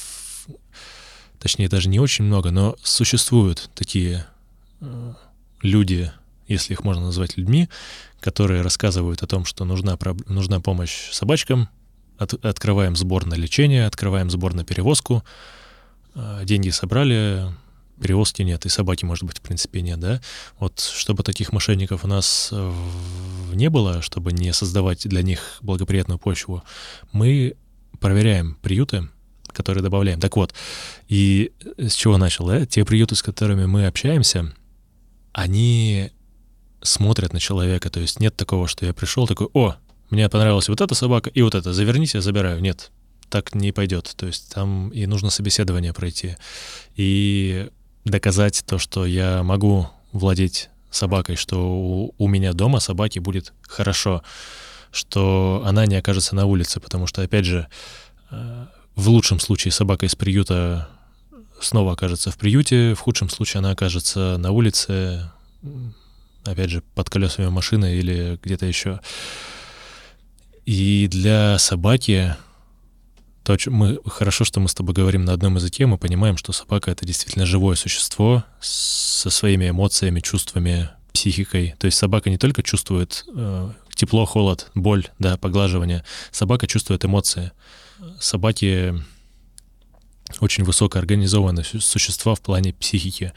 [1.39, 4.27] Точнее, даже не очень много, но существуют такие...
[5.65, 6.13] Э, люди,
[6.47, 7.69] если их можно назвать людьми,
[8.21, 11.69] которые рассказывают о том, что нужна, нужна помощь собачкам,
[12.19, 15.25] от, открываем сбор на лечение, открываем сбор на перевозку,
[16.15, 17.47] а, деньги собрали,
[18.01, 20.21] перевозки нет, и собаки, может быть, в принципе, нет, да?
[20.59, 22.53] Вот чтобы таких мошенников у нас
[23.53, 26.63] не было, чтобы не создавать для них благоприятную почву,
[27.13, 27.57] мы
[28.01, 29.09] проверяем приюты,
[29.49, 30.21] которые добавляем.
[30.21, 30.55] Так вот,
[31.09, 32.67] и с чего начал, да?
[32.67, 34.53] Те приюты, с которыми мы общаемся,
[35.35, 36.11] они
[36.81, 37.91] смотрят на человека.
[37.91, 39.75] То есть нет такого, что я пришел такой, о,
[40.09, 42.61] мне понравилась вот эта собака и вот эта, заверните, я забираю.
[42.61, 42.91] Нет,
[43.29, 44.15] так не пойдет.
[44.17, 46.37] То есть там и нужно собеседование пройти.
[46.95, 47.69] И
[48.05, 54.23] доказать то, что я могу владеть собакой, что у, у меня дома собаки будет хорошо,
[54.93, 57.67] что она не окажется на улице, потому что, опять же,
[58.31, 60.89] э, в лучшем случае собака из приюта
[61.65, 65.31] снова окажется в приюте, в худшем случае она окажется на улице,
[66.45, 69.01] опять же, под колесами машины или где-то еще.
[70.67, 72.37] И для собаки
[73.45, 76.91] то, мы, хорошо, что мы с тобой говорим на одном языке, мы понимаем, что собака—
[76.93, 81.75] это действительно живое существо со своими эмоциями, чувствами, психикой.
[81.79, 86.05] То есть собака не только чувствует э, тепло, холод, боль, да, поглаживание.
[86.31, 87.53] Собака чувствует эмоции.
[88.19, 88.95] Собаки
[90.45, 93.33] очень высокоорганизованные существа в плане психики.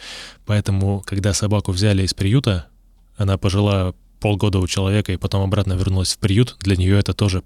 [0.45, 2.67] Поэтому, когда собаку взяли из приюта,
[3.15, 7.43] она пожила полгода у человека и потом обратно вернулась в приют, для нее это тоже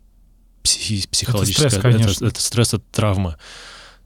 [0.63, 1.67] психи- психологическая...
[1.67, 2.11] Это стресс, конечно.
[2.11, 3.37] Это, это стресс, это травма.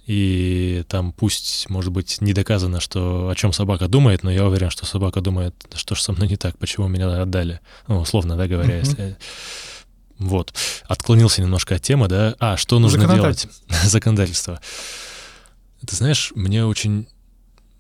[0.05, 4.69] И там пусть, может быть, не доказано, что о чем собака думает, но я уверен,
[4.69, 7.59] что собака думает, что же со мной не так, почему меня отдали.
[7.87, 8.85] Ну, условно, да, говоря, uh-huh.
[8.85, 9.17] если...
[10.19, 10.53] Вот.
[10.87, 12.35] Отклонился немножко от темы, да.
[12.39, 13.47] А, что нужно делать?
[13.83, 14.61] Законодательство.
[15.87, 17.07] Ты знаешь, мне очень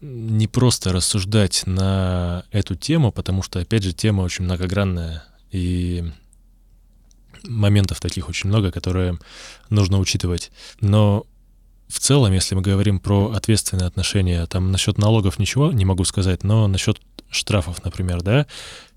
[0.01, 6.03] непросто рассуждать на эту тему, потому что, опять же, тема очень многогранная, и
[7.43, 9.17] моментов таких очень много, которые
[9.69, 10.51] нужно учитывать.
[10.81, 11.25] Но
[11.87, 16.43] в целом, если мы говорим про ответственные отношения, там насчет налогов ничего не могу сказать,
[16.43, 18.47] но насчет штрафов, например, да,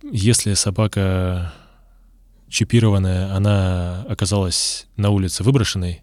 [0.02, 1.52] если собака
[2.48, 6.02] чипированная, она оказалась на улице выброшенной,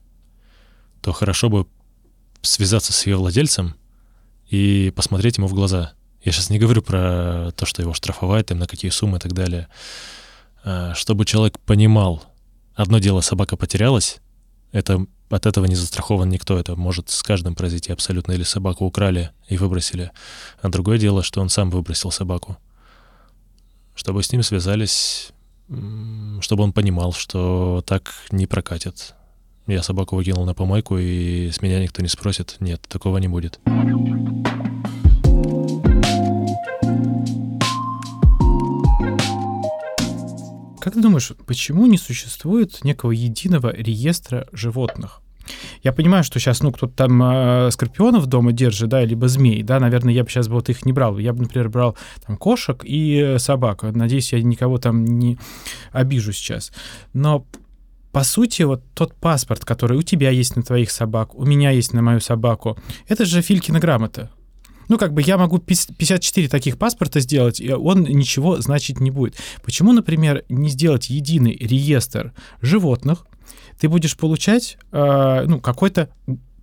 [1.02, 1.68] то хорошо бы
[2.46, 3.76] связаться с ее владельцем
[4.50, 8.60] и посмотреть ему в глаза Я сейчас не говорю про то, что его штрафовать, там,
[8.60, 9.68] на какие суммы и так далее.
[10.64, 12.24] А, чтобы человек понимал,
[12.74, 14.18] одно дело собака потерялась,
[14.72, 19.32] это от этого не застрахован никто, это может с каждым произойти абсолютно, или собаку украли
[19.48, 20.12] и выбросили.
[20.62, 22.58] А другое дело, что он сам выбросил собаку.
[23.96, 25.32] Чтобы с ним связались,
[26.42, 29.16] чтобы он понимал, что так не прокатит.
[29.68, 32.58] Я собаку выкинул на помойку, и с меня никто не спросит.
[32.60, 33.60] Нет, такого не будет.
[40.80, 45.24] Как ты думаешь, почему не существует некого единого реестра животных?
[45.82, 49.80] Я понимаю, что сейчас, ну, кто-то там э, скорпионов дома держит, да, либо змей, да,
[49.80, 51.18] наверное, я бы сейчас вот их не брал.
[51.18, 53.82] Я бы, например, брал там кошек и собак.
[53.82, 55.40] Надеюсь, я никого там не
[55.92, 56.72] обижу сейчас.
[57.14, 57.46] Но
[58.16, 61.92] по сути, вот тот паспорт, который у тебя есть на твоих собак, у меня есть
[61.92, 62.78] на мою собаку,
[63.10, 64.30] это же Филькина грамота.
[64.88, 69.36] Ну, как бы я могу 54 таких паспорта сделать, и он ничего значить не будет.
[69.66, 73.28] Почему, например, не сделать единый реестр животных?
[73.82, 76.08] Ты будешь получать э, ну, какой-то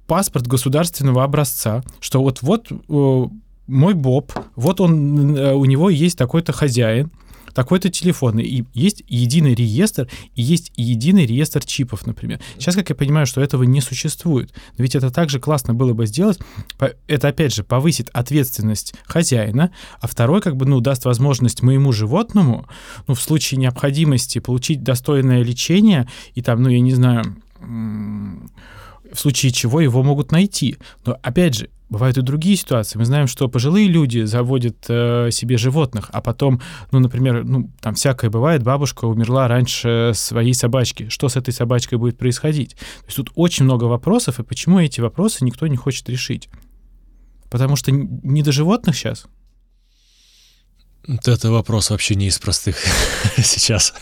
[0.07, 3.27] паспорт государственного образца, что вот вот э,
[3.67, 7.11] мой Боб, вот он, э, у него есть такой-то хозяин,
[7.55, 12.41] такой-то телефон, и есть единый реестр, и есть единый реестр чипов, например.
[12.59, 16.07] Сейчас, как я понимаю, что этого не существует, но ведь это также классно было бы
[16.07, 16.39] сделать,
[17.07, 22.67] это, опять же, повысит ответственность хозяина, а второй, как бы, ну, даст возможность моему животному,
[23.07, 27.37] ну, в случае необходимости получить достойное лечение, и там, ну, я не знаю,
[29.13, 30.77] в случае чего его могут найти.
[31.05, 32.99] Но, опять же, Бывают и другие ситуации.
[32.99, 37.93] Мы знаем, что пожилые люди заводят э, себе животных, а потом, ну, например, ну, там
[37.93, 41.11] всякое бывает, бабушка умерла раньше своей собачки.
[41.11, 42.77] Что с этой собачкой будет происходить?
[42.77, 46.49] То есть тут очень много вопросов, и почему эти вопросы никто не хочет решить?
[47.51, 49.27] Потому что не до животных сейчас.
[51.07, 52.77] Это вопрос вообще не из простых
[53.37, 53.93] сейчас.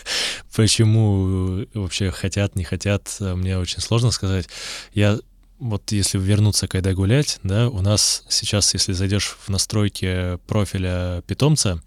[0.55, 4.47] Почему вообще хотят, не хотят, мне очень сложно сказать.
[4.93, 5.19] Я
[5.59, 11.81] вот если вернуться когда гулять, да, у нас сейчас, если зайдешь в настройки профиля питомца,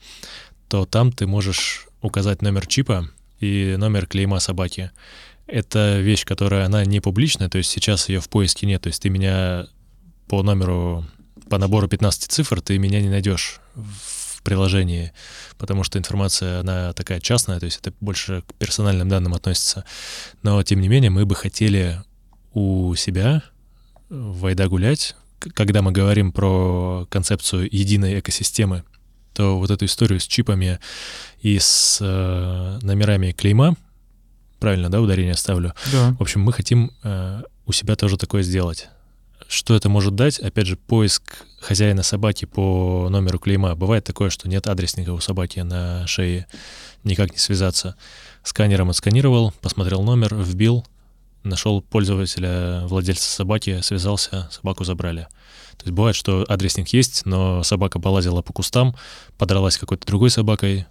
[0.68, 3.08] то там ты можешь указать номер чипа
[3.40, 4.90] и номер клейма собаки.
[5.46, 9.02] Это вещь, которая, она не публичная, то есть сейчас ее в поиске нет, то есть
[9.02, 9.66] ты меня
[10.28, 11.04] по номеру,
[11.50, 13.60] по набору 15 цифр, ты меня не найдешь
[14.44, 15.12] приложении,
[15.58, 19.84] потому что информация, она такая частная, то есть это больше к персональным данным относится.
[20.42, 22.00] Но, тем не менее, мы бы хотели
[22.52, 23.42] у себя
[24.08, 25.16] Вайда гулять,
[25.54, 28.84] когда мы говорим про концепцию единой экосистемы,
[29.34, 30.78] то вот эту историю с чипами
[31.42, 33.76] и с э, номерами клейма,
[34.60, 35.74] правильно, да, ударение ставлю?
[35.92, 36.14] Да.
[36.18, 38.88] В общем, мы хотим э, у себя тоже такое сделать.
[39.54, 40.40] Что это может дать?
[40.40, 43.76] Опять же, поиск хозяина собаки по номеру клейма.
[43.76, 46.48] Бывает такое, что нет адресника у собаки на шее,
[47.04, 47.94] никак не связаться.
[48.42, 50.84] Сканером отсканировал, посмотрел номер, вбил,
[51.44, 55.28] нашел пользователя, владельца собаки, связался, собаку забрали.
[55.76, 58.96] То есть бывает, что адресник есть, но собака полазила по кустам,
[59.38, 60.86] подралась какой-то другой собакой,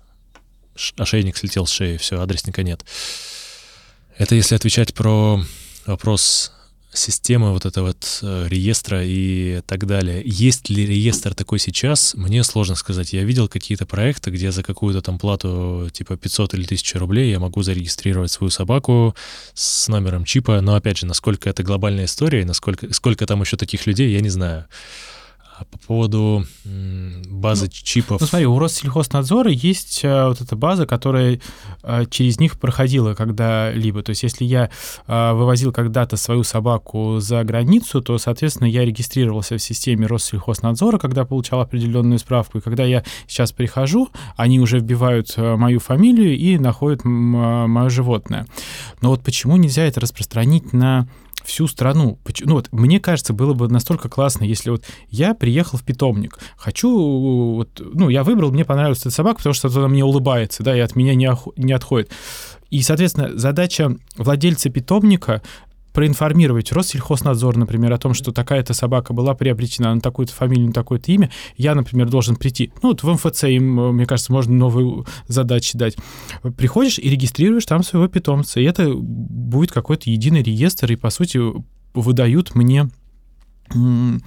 [0.95, 2.85] ошейник слетел с шеи, все, адресника нет.
[4.17, 5.43] Это если отвечать про
[5.85, 6.53] вопрос
[6.93, 10.21] системы вот этого вот э, реестра и так далее.
[10.23, 13.13] Есть ли реестр такой сейчас, мне сложно сказать.
[13.13, 17.39] Я видел какие-то проекты, где за какую-то там плату типа 500 или 1000 рублей я
[17.39, 19.15] могу зарегистрировать свою собаку
[19.53, 23.87] с номером чипа, но опять же, насколько это глобальная история насколько, сколько там еще таких
[23.87, 24.65] людей, я не знаю.
[25.55, 26.45] А по поводу
[27.29, 28.21] базы ну, чипов...
[28.21, 31.39] Ну смотри, у Россельхознадзора есть а, вот эта база, которая
[31.83, 34.01] а, через них проходила когда-либо.
[34.01, 34.71] То есть если я
[35.05, 41.23] а, вывозил когда-то свою собаку за границу, то, соответственно, я регистрировался в системе Россельхознадзора, когда
[41.23, 42.57] получал определенную справку.
[42.57, 48.47] И когда я сейчас прихожу, они уже вбивают мою фамилию и находят мое животное.
[49.01, 51.07] Но вот почему нельзя это распространить на
[51.43, 52.19] всю страну.
[52.41, 57.55] Ну вот, мне кажется, было бы настолько классно, если вот я приехал в питомник, хочу,
[57.55, 60.79] вот, ну, я выбрал, мне понравилась эта собака, потому что она мне улыбается, да, и
[60.79, 62.11] от меня не, не отходит.
[62.69, 65.41] И, соответственно, задача владельца питомника
[65.93, 71.11] проинформировать Россельхознадзор, например, о том, что такая-то собака была приобретена на такую-то фамилию, на такое-то
[71.11, 72.73] имя, я, например, должен прийти.
[72.81, 75.95] Ну, вот в МФЦ им, мне кажется, можно новые задачи дать.
[76.57, 81.39] Приходишь и регистрируешь там своего питомца, и это будет какой-то единый реестр, и, по сути,
[81.93, 82.89] выдают мне
[83.73, 84.17] э,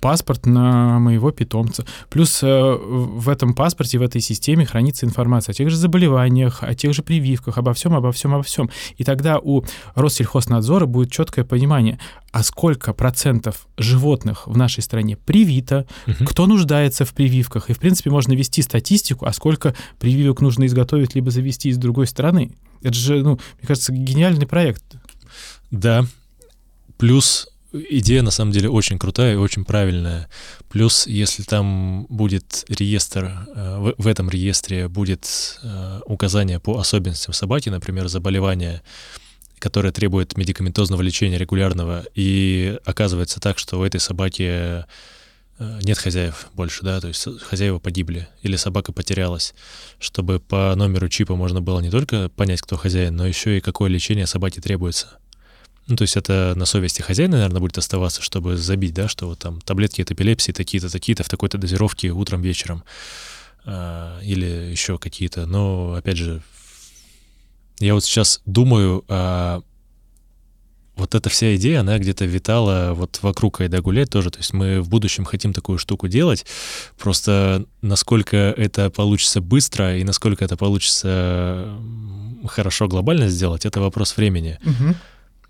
[0.00, 1.84] паспорт на моего питомца.
[2.08, 6.74] Плюс э, в этом паспорте, в этой системе хранится информация о тех же заболеваниях, о
[6.74, 8.70] тех же прививках, обо всем, обо всем, обо всем.
[8.96, 11.98] И тогда у Россельхознадзора будет четкое понимание,
[12.32, 16.24] а сколько процентов животных в нашей стране привито, угу.
[16.26, 17.70] кто нуждается в прививках.
[17.70, 22.06] И, в принципе, можно вести статистику, а сколько прививок нужно изготовить либо завести из другой
[22.06, 22.52] страны.
[22.82, 24.84] Это же, ну, мне кажется, гениальный проект.
[25.70, 26.04] Да.
[26.96, 30.28] Плюс идея на самом деле очень крутая и очень правильная.
[30.68, 37.68] Плюс, если там будет реестр, э, в этом реестре будет э, указание по особенностям собаки,
[37.68, 38.82] например, заболевания,
[39.58, 44.84] которое требует медикаментозного лечения регулярного, и оказывается так, что у этой собаки э,
[45.58, 49.54] нет хозяев больше, да, то есть хозяева погибли или собака потерялась,
[49.98, 53.90] чтобы по номеру чипа можно было не только понять, кто хозяин, но еще и какое
[53.90, 55.18] лечение собаке требуется.
[55.88, 59.38] Ну, то есть это на совести хозяина, наверное, будет оставаться, чтобы забить, да, что вот
[59.38, 62.84] там таблетки от эпилепсии такие-то, такие-то, в такой-то дозировке утром, вечером
[63.64, 65.46] э, или еще какие-то.
[65.46, 66.42] Но, опять же,
[67.80, 69.62] я вот сейчас думаю, а
[70.98, 74.30] вот эта вся идея, она где-то витала вот вокруг Айда гулять тоже.
[74.30, 76.44] То есть мы в будущем хотим такую штуку делать.
[76.98, 81.72] Просто насколько это получится быстро и насколько это получится
[82.46, 84.58] хорошо глобально сделать, это вопрос времени.
[84.64, 84.94] Угу.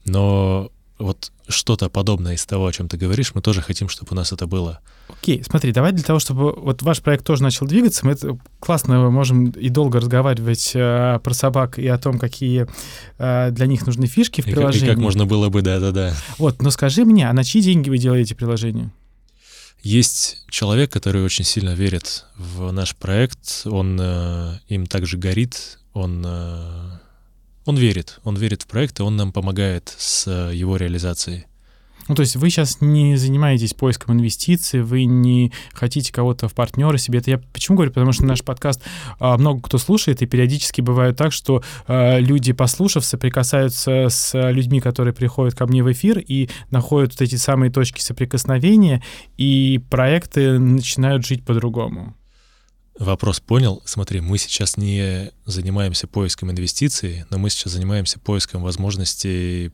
[0.08, 4.14] Но вот что-то подобное из того, о чем ты говоришь, мы тоже хотим, чтобы у
[4.14, 4.80] нас это было.
[5.08, 8.98] Окей, смотри, давай для того, чтобы вот ваш проект тоже начал двигаться, мы это классно
[8.98, 12.66] мы можем и долго разговаривать э, про собак и о том, какие
[13.18, 14.86] э, для них нужны фишки в и приложении.
[14.86, 16.14] Как, и как можно было бы, да-да-да.
[16.36, 18.90] Вот, но скажи мне, а на чьи деньги вы делаете приложение?
[19.82, 26.24] Есть человек, который очень сильно верит в наш проект, он э, им также горит, он
[26.26, 26.97] э,
[27.68, 31.44] он верит, он верит в проект, и он нам помогает с э, его реализацией.
[32.08, 36.96] Ну, то есть вы сейчас не занимаетесь поиском инвестиций, вы не хотите кого-то в партнеры
[36.96, 37.18] себе.
[37.18, 37.92] Это я почему говорю?
[37.92, 38.82] Потому что наш подкаст
[39.20, 44.80] а, много кто слушает, и периодически бывает так, что а, люди, послушав, соприкасаются с людьми,
[44.80, 49.02] которые приходят ко мне в эфир и находят вот эти самые точки соприкосновения,
[49.36, 52.16] и проекты начинают жить по-другому.
[52.98, 53.80] Вопрос понял.
[53.84, 59.72] Смотри, мы сейчас не занимаемся поиском инвестиций, но мы сейчас занимаемся поиском возможностей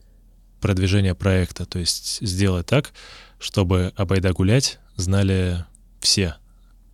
[0.61, 1.65] продвижения проекта.
[1.65, 2.93] То есть сделать так,
[3.39, 5.65] чтобы «Обойда гулять» знали
[6.01, 6.35] все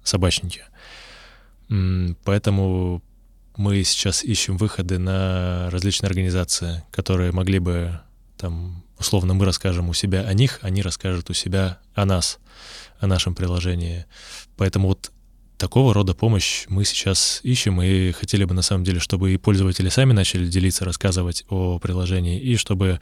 [0.03, 0.63] собачники.
[2.23, 3.03] Поэтому
[3.57, 7.99] мы сейчас ищем выходы на различные организации, которые могли бы,
[8.37, 12.39] там, условно, мы расскажем у себя о них, они расскажут у себя о нас,
[12.99, 14.05] о нашем приложении.
[14.55, 15.11] Поэтому вот
[15.61, 19.89] такого рода помощь мы сейчас ищем и хотели бы на самом деле, чтобы и пользователи
[19.89, 22.99] сами начали делиться, рассказывать о приложении, и чтобы,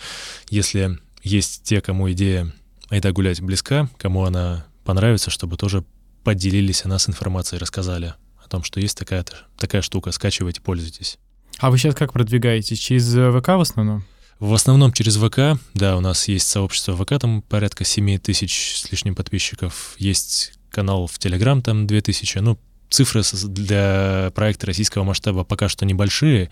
[0.49, 2.51] если есть те, кому идея
[2.89, 5.85] «Айда гулять» близка, кому она понравится, чтобы тоже
[6.25, 9.23] поделились о нас информацией, рассказали о том, что есть такая,
[9.57, 11.17] такая штука, скачивайте, пользуйтесь.
[11.59, 12.79] А вы сейчас как продвигаетесь?
[12.79, 14.03] Через ВК в основном?
[14.39, 18.91] В основном через ВК, да, у нас есть сообщество ВК, там порядка 7 тысяч с
[18.91, 22.39] лишним подписчиков, есть канал в Телеграм там 2000.
[22.39, 22.57] Ну,
[22.89, 26.49] цифры для проекта российского масштаба пока что небольшие,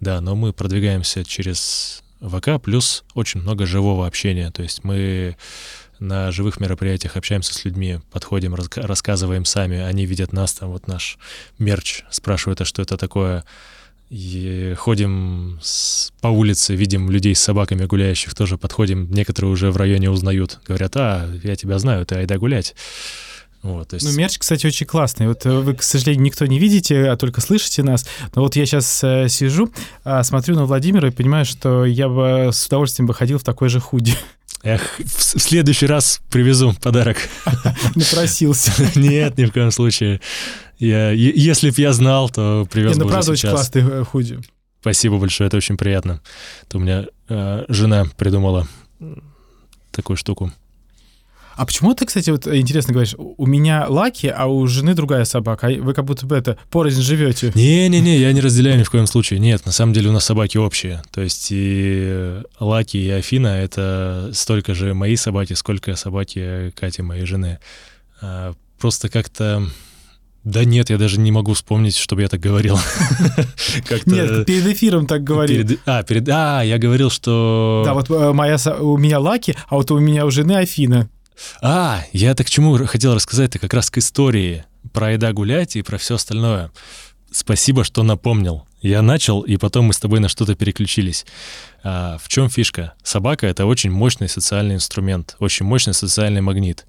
[0.00, 4.50] да, но мы продвигаемся через ВК, плюс очень много живого общения.
[4.50, 5.36] То есть мы
[5.98, 11.18] на живых мероприятиях общаемся с людьми, подходим, рассказываем сами, они видят нас, там вот наш
[11.58, 13.44] мерч, спрашивают, а что это такое.
[14.10, 19.76] И ходим с, по улице, видим людей с собаками гуляющих, тоже подходим, некоторые уже в
[19.76, 22.74] районе узнают, говорят, а, я тебя знаю, ты айда гулять.
[23.62, 24.04] Вот, есть...
[24.04, 25.26] Ну, мерч, кстати, очень классный.
[25.26, 28.06] Вот э, вы, к сожалению, никто не видите, а только слышите нас.
[28.34, 29.70] Но вот я сейчас э, сижу,
[30.04, 33.68] э, смотрю на Владимира и понимаю, что я бы с удовольствием бы ходил в такой
[33.68, 34.14] же худи.
[34.62, 37.16] Эх, в, следующий раз привезу подарок.
[37.94, 38.72] Напросился.
[38.98, 40.20] Нет, ни в коем случае.
[40.78, 44.38] Я, если б я знал, то привез бы ну, правда, очень классный э, худи.
[44.80, 46.20] Спасибо большое, это очень приятно.
[46.62, 48.68] Это у меня э, жена придумала
[49.90, 50.52] такую штуку.
[51.58, 55.66] А почему ты, кстати, вот интересно говоришь, у меня Лаки, а у жены другая собака,
[55.66, 57.50] а вы как будто бы это порознь живете?
[57.52, 59.40] Не-не-не, я не разделяю ни в коем случае.
[59.40, 61.02] Нет, на самом деле у нас собаки общие.
[61.10, 67.26] То есть и Лаки, и Афина— это столько же мои собаки, сколько собаки Кати, моей
[67.26, 67.58] жены.
[68.20, 69.68] А, просто как-то...
[70.44, 72.78] Да нет, я даже не могу вспомнить, чтобы я так говорил.
[74.06, 75.66] Нет, перед эфиром так говорил.
[75.84, 76.28] А, перед...
[76.28, 77.82] А, я говорил, что...
[77.84, 81.10] Да, вот э, моя, у меня Лаки, а вот у меня у жены Афина.
[81.60, 85.82] А, я так к чему хотел рассказать-то как раз к истории про еда гулять и
[85.82, 86.70] про все остальное.
[87.30, 88.66] спасибо, что напомнил.
[88.80, 91.26] Я начал, и потом мы с тобой на что-то переключились.
[91.82, 92.94] А, в чем фишка?
[93.02, 96.86] Собака— это очень мощный социальный инструмент, очень мощный социальный магнит.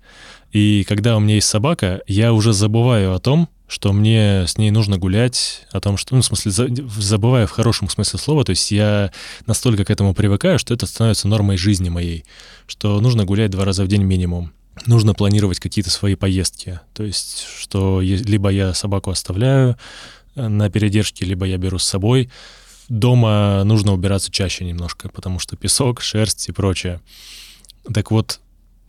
[0.52, 4.72] И когда у меня есть собака, я уже забываю о том, что мне с ней
[4.72, 6.52] нужно гулять, о том, что, ну, в смысле,
[6.98, 9.12] забываю в хорошем смысле слова, то есть я
[9.46, 12.26] настолько к этому привыкаю, что это становится нормой жизни моей,
[12.66, 14.52] что нужно гулять два раза в день минимум.
[14.88, 16.80] Нужно планировать какие-то свои поездки.
[16.94, 19.78] То есть, что либо я собаку оставляю
[20.36, 22.32] э, на передержке, либо я беру с собой.
[22.88, 27.02] Дома нужно убираться чаще немножко, потому что песок, шерсть и прочее.
[27.94, 28.40] Так вот,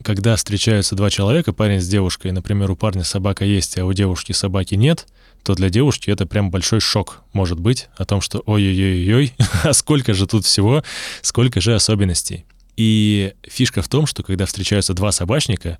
[0.02, 4.32] когда встречаются два человека, парень с девушкой, например, у парня собака есть, а у девушки
[4.32, 5.06] собаки нет,
[5.42, 9.34] то для девушки это прям большой шок может быть о том, что ой-ой-ой-ой,
[9.64, 10.82] а сколько же тут всего,
[11.22, 12.44] сколько же особенностей.
[12.76, 15.78] И фишка в том, что когда встречаются два собачника,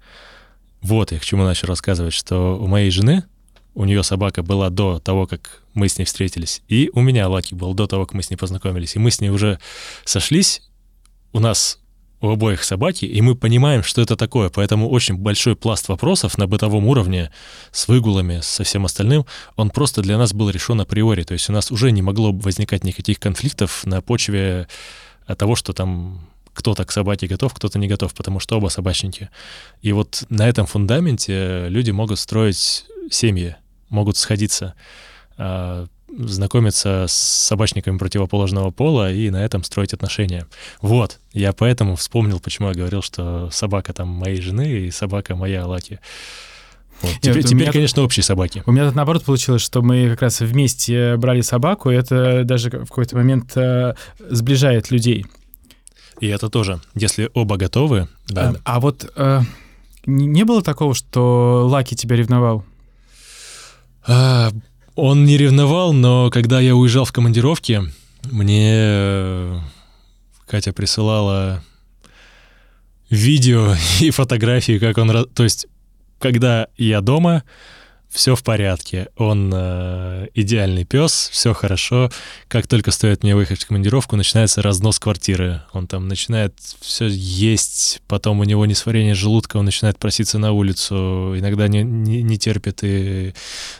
[0.83, 3.25] вот я к чему начал рассказывать, что у моей жены,
[3.75, 7.55] у нее собака была до того, как мы с ней встретились, и у меня Лаки
[7.55, 9.59] был до того, как мы с ней познакомились, и мы с ней уже
[10.05, 10.63] сошлись,
[11.33, 11.79] у нас
[12.21, 14.51] у обоих собаки, и мы понимаем, что это такое.
[14.51, 17.31] Поэтому очень большой пласт вопросов на бытовом уровне
[17.73, 19.25] с выгулами, со всем остальным,
[19.57, 21.23] он просто для нас был решен априори.
[21.23, 24.69] То есть у нас уже не могло возникать никаких конфликтов на почве
[25.39, 29.31] того, что там кто-то к собаке готов, кто-то не готов, потому что оба собачники.
[29.81, 33.57] И вот на этом фундаменте люди могут строить семьи,
[33.89, 34.75] могут сходиться
[35.39, 35.87] а,
[36.19, 40.47] знакомиться с собачниками противоположного пола и на этом строить отношения.
[40.81, 45.67] Вот, я поэтому вспомнил, почему я говорил, что собака там моей жены и собака моя
[45.67, 46.01] Лаки.
[47.03, 47.13] Вот.
[47.21, 48.63] Теперь, Нет, теперь меня, конечно, общие собаки.
[48.67, 52.71] У меня тут наоборот получилось, что мы как раз вместе брали собаку, и это даже
[52.71, 53.95] в какой-то момент э,
[54.29, 55.27] сближает людей.
[56.21, 58.55] И это тоже, если оба готовы, да.
[58.65, 59.41] А, а вот э,
[60.05, 62.65] не было такого, что Лаки тебя ревновал?
[64.07, 64.51] А,
[64.95, 67.85] он не ревновал, но когда я уезжал в командировке,
[68.31, 69.59] мне э,
[70.47, 71.63] Катя присылала
[73.09, 75.27] видео и фотографии, как он...
[75.27, 75.67] То есть,
[76.19, 77.45] когда я дома,
[78.11, 82.11] все в порядке, он э, идеальный пес, все хорошо.
[82.49, 85.63] Как только стоит мне выехать в командировку, начинается разнос квартиры.
[85.73, 91.35] Он там начинает все есть, потом у него несварение желудка, он начинает проситься на улицу,
[91.39, 93.33] иногда не, не, не терпит и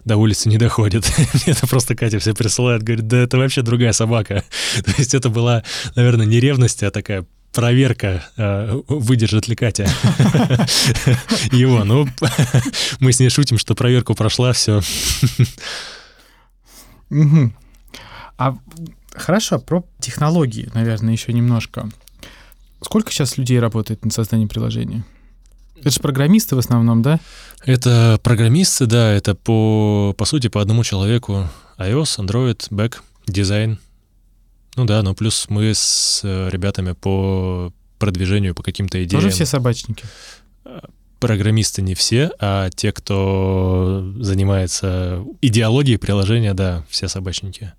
[0.05, 1.11] до улицы не доходит.
[1.19, 4.45] Мне это просто Катя все присылает, говорит, да это вообще другая собака.
[4.85, 5.65] То есть это была,
[5.97, 9.85] наверное, не ревность, а такая проверка, э, выдержит ли Катя
[11.53, 11.85] его.
[11.85, 12.07] Ну,
[13.01, 14.81] мы с ней шутим, что проверку прошла, все.
[18.39, 18.57] А
[19.13, 21.89] хорошо, про технологии, наверное, еще немножко.
[22.83, 25.05] Сколько сейчас людей работает над созданием приложения?
[25.79, 27.21] Это же программисты в основном, да?
[27.65, 31.49] Это программисты, да, это по, по сути по одному человеку.
[31.79, 32.97] iOS, Android, Back,
[33.27, 33.79] дизайн—
[34.77, 39.23] ну да, ну плюс мы с э, ребятами по продвижению, по каким-то идеям.
[39.23, 40.05] Тоже все собачники?
[41.19, 47.73] Программисты не все, а те, кто занимается идеологией приложения, да, все собачники.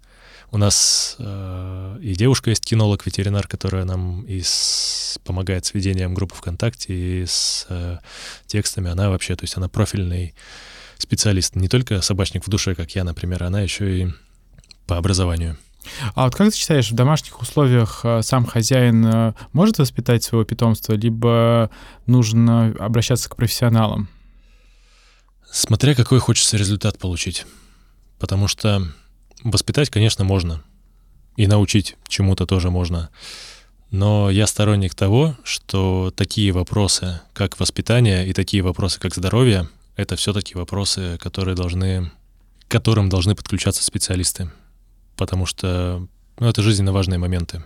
[0.51, 6.13] У нас э, и девушка есть кинолог, ветеринар, которая нам и с, помогает с ведением
[6.13, 7.99] группы ВКонтакте, и с э,
[8.47, 8.91] текстами.
[8.91, 10.35] Она вообще, то есть она профильный
[10.97, 14.07] специалист, не только собачник в душе, как я, например, она еще и
[14.87, 15.57] по образованию.
[16.13, 20.45] А вот как ты считаешь, в домашних условиях э, сам хозяин э, может воспитать своего
[20.45, 21.69] питомства, либо
[22.05, 24.07] нужно обращаться к профессионалам?
[25.51, 27.45] Смотря какой хочется результат получить.
[28.19, 28.87] Потому что
[29.43, 30.63] воспитать, конечно, можно.
[31.35, 33.09] И научить чему-то тоже можно.
[33.89, 40.15] Но я сторонник того, что такие вопросы, как воспитание, и такие вопросы, как здоровье, это
[40.15, 42.11] все-таки вопросы, которые должны,
[42.67, 44.49] к которым должны подключаться специалисты
[45.15, 46.07] потому что
[46.39, 47.63] ну, это жизненно важные моменты.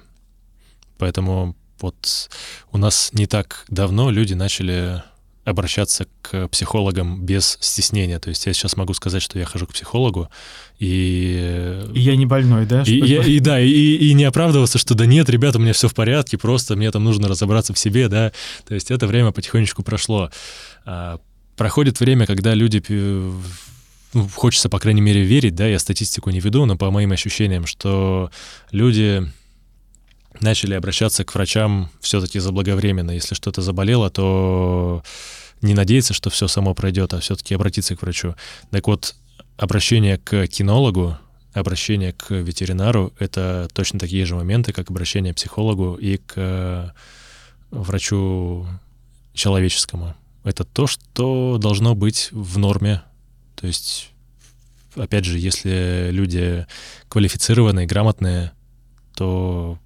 [0.98, 2.30] Поэтому вот
[2.72, 5.04] у нас не так давно люди начали
[5.46, 8.20] обращаться к психологам без стеснения.
[8.20, 10.30] То есть я сейчас могу сказать, что я хожу к психологу,
[10.80, 11.84] и...
[11.94, 12.82] И я не больной, да?
[12.82, 15.88] И, я, и да, и, и не оправдываться, что да нет, ребята, у меня все
[15.88, 18.32] в порядке, просто мне там нужно разобраться в себе, да.
[18.68, 20.32] То есть это время потихонечку прошло.
[20.84, 21.20] А,
[21.56, 22.84] проходит время, когда люди
[24.16, 27.66] ну, хочется, по крайней мере, верить, да, я статистику не веду, но по моим ощущениям,
[27.66, 28.32] что
[28.72, 29.30] люди
[30.40, 33.12] начали обращаться к врачам все-таки заблаговременно.
[33.12, 35.04] Если что-то заболело, то
[35.62, 38.36] не надеяться, что все само пройдет, а все-таки обратиться к врачу.
[38.72, 39.16] Так вот,
[39.58, 41.18] обращение к кинологу,
[41.54, 46.96] обращение к ветеринару— это точно такие же моменты, как обращение к психологу и к
[47.72, 48.66] врачу
[49.34, 50.16] человеческому.
[50.46, 53.02] Это то, что должно быть в норме
[53.56, 54.12] то есть
[54.96, 56.66] опять же, если люди
[57.10, 58.52] квалифицированные, грамотные,
[59.16, 59.78] то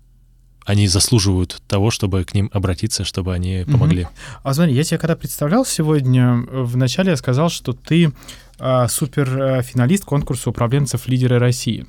[0.65, 4.03] они заслуживают того, чтобы к ним обратиться, чтобы они помогли.
[4.03, 4.11] Угу.
[4.43, 8.11] А смотри, я тебя когда представлял сегодня, вначале я сказал, что ты
[8.59, 11.88] а, суперфиналист конкурса управленцев лидеры России.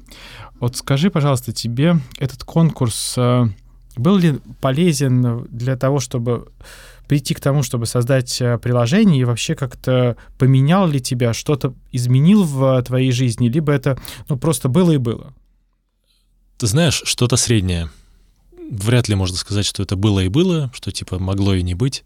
[0.60, 3.48] Вот скажи, пожалуйста, тебе этот конкурс а,
[3.96, 6.48] был ли полезен для того, чтобы
[7.10, 12.44] прийти к тому, чтобы создать а, приложение, и вообще как-то поменял ли тебя, что-то изменил
[12.44, 13.98] в твоей жизни, либо это
[14.28, 15.34] ну, просто было и было?
[16.58, 17.90] Ты знаешь, что-то среднее
[18.70, 22.04] вряд ли можно сказать, что это было и было, что типа могло и не быть.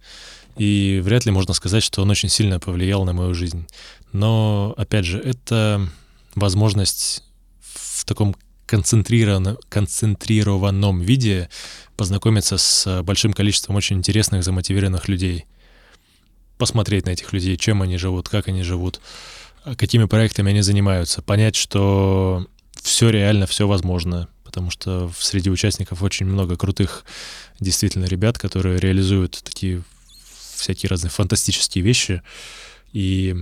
[0.56, 3.66] И вряд ли можно сказать, что он очень сильно повлиял на мою жизнь.
[4.12, 5.86] Но, опять же, это
[6.34, 7.24] возможность
[7.60, 8.34] в таком
[8.66, 11.48] концентрированном, концентрированном виде
[11.96, 15.46] познакомиться с большим количеством очень интересных, замотивированных людей.
[16.58, 19.00] Посмотреть на этих людей, чем они живут, как они живут,
[19.76, 21.22] какими проектами они занимаются.
[21.22, 22.46] Понять, что
[22.80, 27.04] все реально, все возможно потому что среди участников очень много крутых
[27.58, 29.82] действительно ребят, которые реализуют такие
[30.54, 32.22] всякие разные фантастические вещи,
[32.92, 33.34] и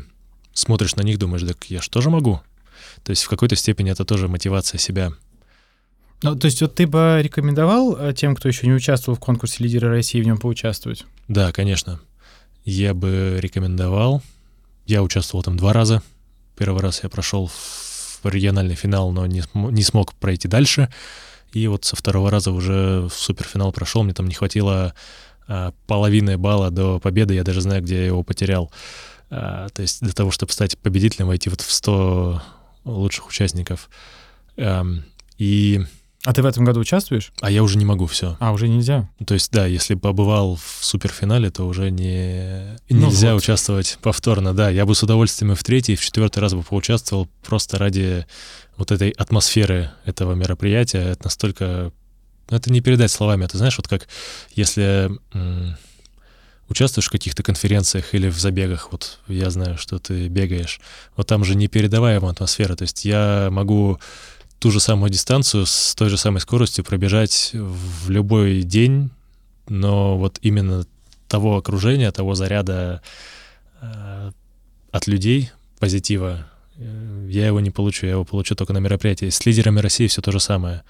[0.55, 2.41] смотришь на них, думаешь, так я же тоже могу.
[3.03, 5.13] То есть в какой-то степени это тоже мотивация себя.
[6.23, 9.65] Ну, то есть вот ты бы рекомендовал э, тем, кто еще не участвовал в конкурсе
[9.65, 11.05] «Лидеры России», в нем поучаствовать?
[11.27, 12.01] Да, конечно.
[12.65, 14.23] Я бы рекомендовал.
[14.87, 16.01] Я участвовал там два раза.
[16.57, 20.89] Первый раз я прошел в региональный финал, но не, не смог пройти дальше.
[21.53, 24.95] И вот со второго раза уже в суперфинал прошел, мне там не хватило
[25.47, 28.71] а, половины балла до победы, я даже знаю, где я его потерял.
[29.31, 32.43] А, то есть для того, чтобы стать победителем, войти вот в 100
[32.85, 33.89] лучших участников.
[34.57, 34.85] А,
[35.39, 35.81] и
[36.25, 37.33] а ты в этом году участвуешь?
[37.41, 38.37] А я уже не могу, все.
[38.39, 39.09] А, уже нельзя?
[39.27, 42.79] То есть, да, если побывал в суперфинале, то уже не...
[42.89, 43.43] Ну нельзя вот.
[43.43, 44.71] участвовать повторно, да.
[44.71, 48.25] Я бы с удовольствием и в третий, и в четвертый раз бы поучаствовал просто ради
[48.77, 51.11] вот этой атмосферы этого мероприятия.
[51.11, 51.93] Это настолько...
[52.51, 53.47] Ну, это не передать словами.
[53.47, 54.07] Это знаешь, вот как
[54.55, 55.11] если
[56.73, 60.81] участвуешь в каких-то конференциях или в забегах, вот я знаю, что ты бегаешь,
[61.17, 62.75] вот там же непередаваемая атмосфера.
[62.75, 64.01] То есть я могу
[64.59, 69.11] ту же самую дистанцию с той же самой скоростью пробежать в любой день,
[69.69, 70.85] но вот именно
[71.29, 73.03] того окружения, того заряда
[73.81, 74.31] э,
[74.91, 76.47] от людей, позитива,
[76.77, 79.31] э, я его не получу, я его получу только на мероприятии.
[79.31, 80.83] С лидерами России все то же самое.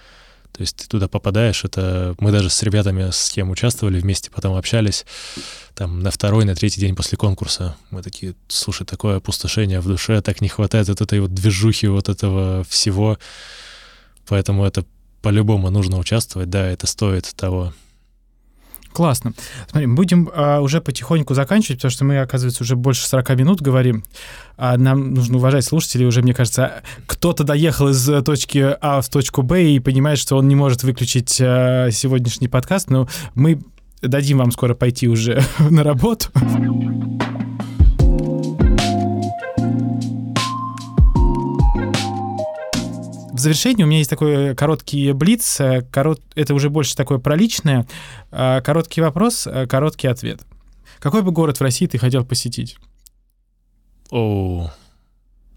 [0.52, 4.56] То есть ты туда попадаешь, это мы даже с ребятами, с кем участвовали вместе, потом
[4.56, 5.06] общались,
[5.74, 7.76] там на второй, на третий день после конкурса.
[7.90, 12.10] Мы такие, слушай, такое опустошение в душе, так не хватает вот этой вот движухи, вот
[12.10, 13.18] этого всего.
[14.28, 14.84] Поэтому это
[15.22, 17.72] по-любому нужно участвовать, да, это стоит того.
[18.92, 19.32] Классно.
[19.70, 24.04] Смотри, будем а, уже потихоньку заканчивать, потому что мы, оказывается, уже больше 40 минут говорим.
[24.56, 26.06] А нам нужно уважать слушателей.
[26.06, 30.48] Уже, мне кажется, кто-то доехал из точки А в точку Б и понимает, что он
[30.48, 33.60] не может выключить а, сегодняшний подкаст, но мы
[34.02, 36.28] дадим вам скоро пойти уже на работу.
[43.42, 45.60] Завершение у меня есть такой короткий блиц.
[45.60, 46.20] Э, корот...
[46.34, 47.86] Это уже больше такое проличное.
[48.30, 50.40] Э, короткий вопрос, э, короткий ответ.
[50.98, 52.76] Какой бы город в России ты хотел посетить?
[54.10, 54.70] О.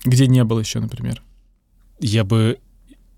[0.04, 1.22] Где не был еще, например?
[2.00, 2.60] Я бы...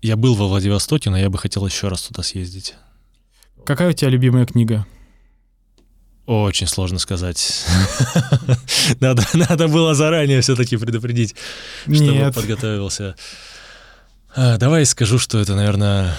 [0.00, 2.76] Я был во Владивостоке, но я бы хотел еще раз туда съездить.
[3.64, 4.86] Какая у тебя любимая книга?
[6.28, 7.64] Очень сложно сказать.
[9.00, 11.34] надо, надо было заранее все-таки предупредить,
[11.84, 12.34] чтобы Нет.
[12.34, 13.16] подготовился.
[14.40, 16.14] А, давай скажу, что это, наверное,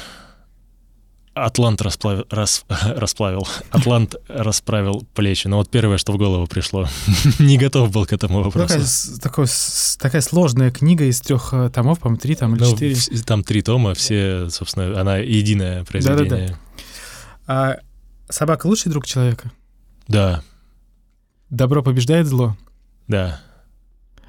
[1.33, 5.47] Атлант расплавил, рас, расплавил, Атлант расправил плечи.
[5.47, 6.85] Но вот первое, что в голову пришло.
[7.39, 8.67] Не готов был к этому вопросу.
[8.67, 8.85] Такая,
[9.21, 9.45] такой,
[9.99, 12.97] такая сложная книга из трех э, томов, по-моему, три там или ну, четыре.
[13.25, 16.29] Там три тома, все, собственно, она единое произведение.
[16.29, 16.59] Да-да-да.
[17.47, 17.77] А
[18.27, 19.49] собака лучший друг человека?
[20.09, 20.43] Да.
[21.49, 22.57] Добро побеждает зло?
[23.07, 23.39] Да.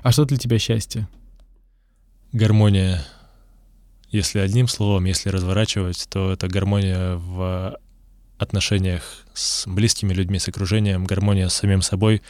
[0.05, 1.09] А что для тебя счастье?
[2.33, 3.05] Гармония
[4.11, 7.79] если одним словом, если разворачивать, то это гармония в
[8.39, 9.03] отношениях
[9.35, 12.23] с близкими людьми, с окружением, гармония с самим собой,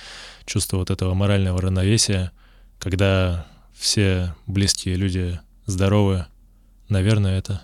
[0.45, 2.33] чувство вот этого морального равновесия,
[2.79, 3.47] когда
[3.79, 6.27] все близкие люди здоровы,
[6.89, 7.63] наверное, это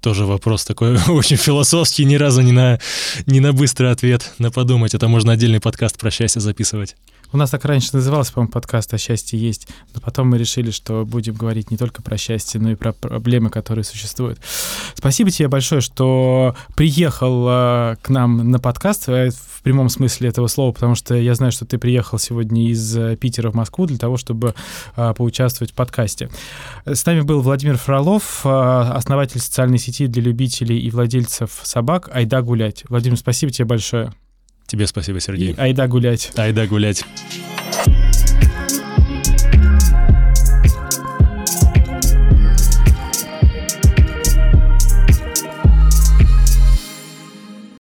[0.00, 2.78] тоже вопрос такой очень философский, ни разу не на,
[3.26, 4.94] не на быстрый ответ, на подумать.
[4.94, 6.96] Это можно отдельный подкаст про счастье записывать.
[7.30, 11.04] У нас так раньше назывался, по-моему, подкаст «О счастье есть», но потом мы решили, что
[11.04, 14.40] будем говорить не только про счастье, но и про проблемы, которые существуют.
[14.94, 20.46] Спасибо тебе большое, что приехал э, к нам на подкаст э, в прямом смысле этого
[20.46, 23.98] слова, потому что я знаю, что ты приехал сегодня из э, Питера в Москву для
[23.98, 24.54] того, чтобы
[24.94, 26.30] поучаствовать в подкасте.
[26.84, 32.84] С нами был Владимир Фролов, основатель социальной сети для любителей и владельцев собак «Айда гулять».
[32.88, 34.12] Владимир, спасибо тебе большое.
[34.68, 35.52] Тебе спасибо, Сергей.
[35.52, 36.30] И айда гулять.
[36.36, 37.02] Айда гулять.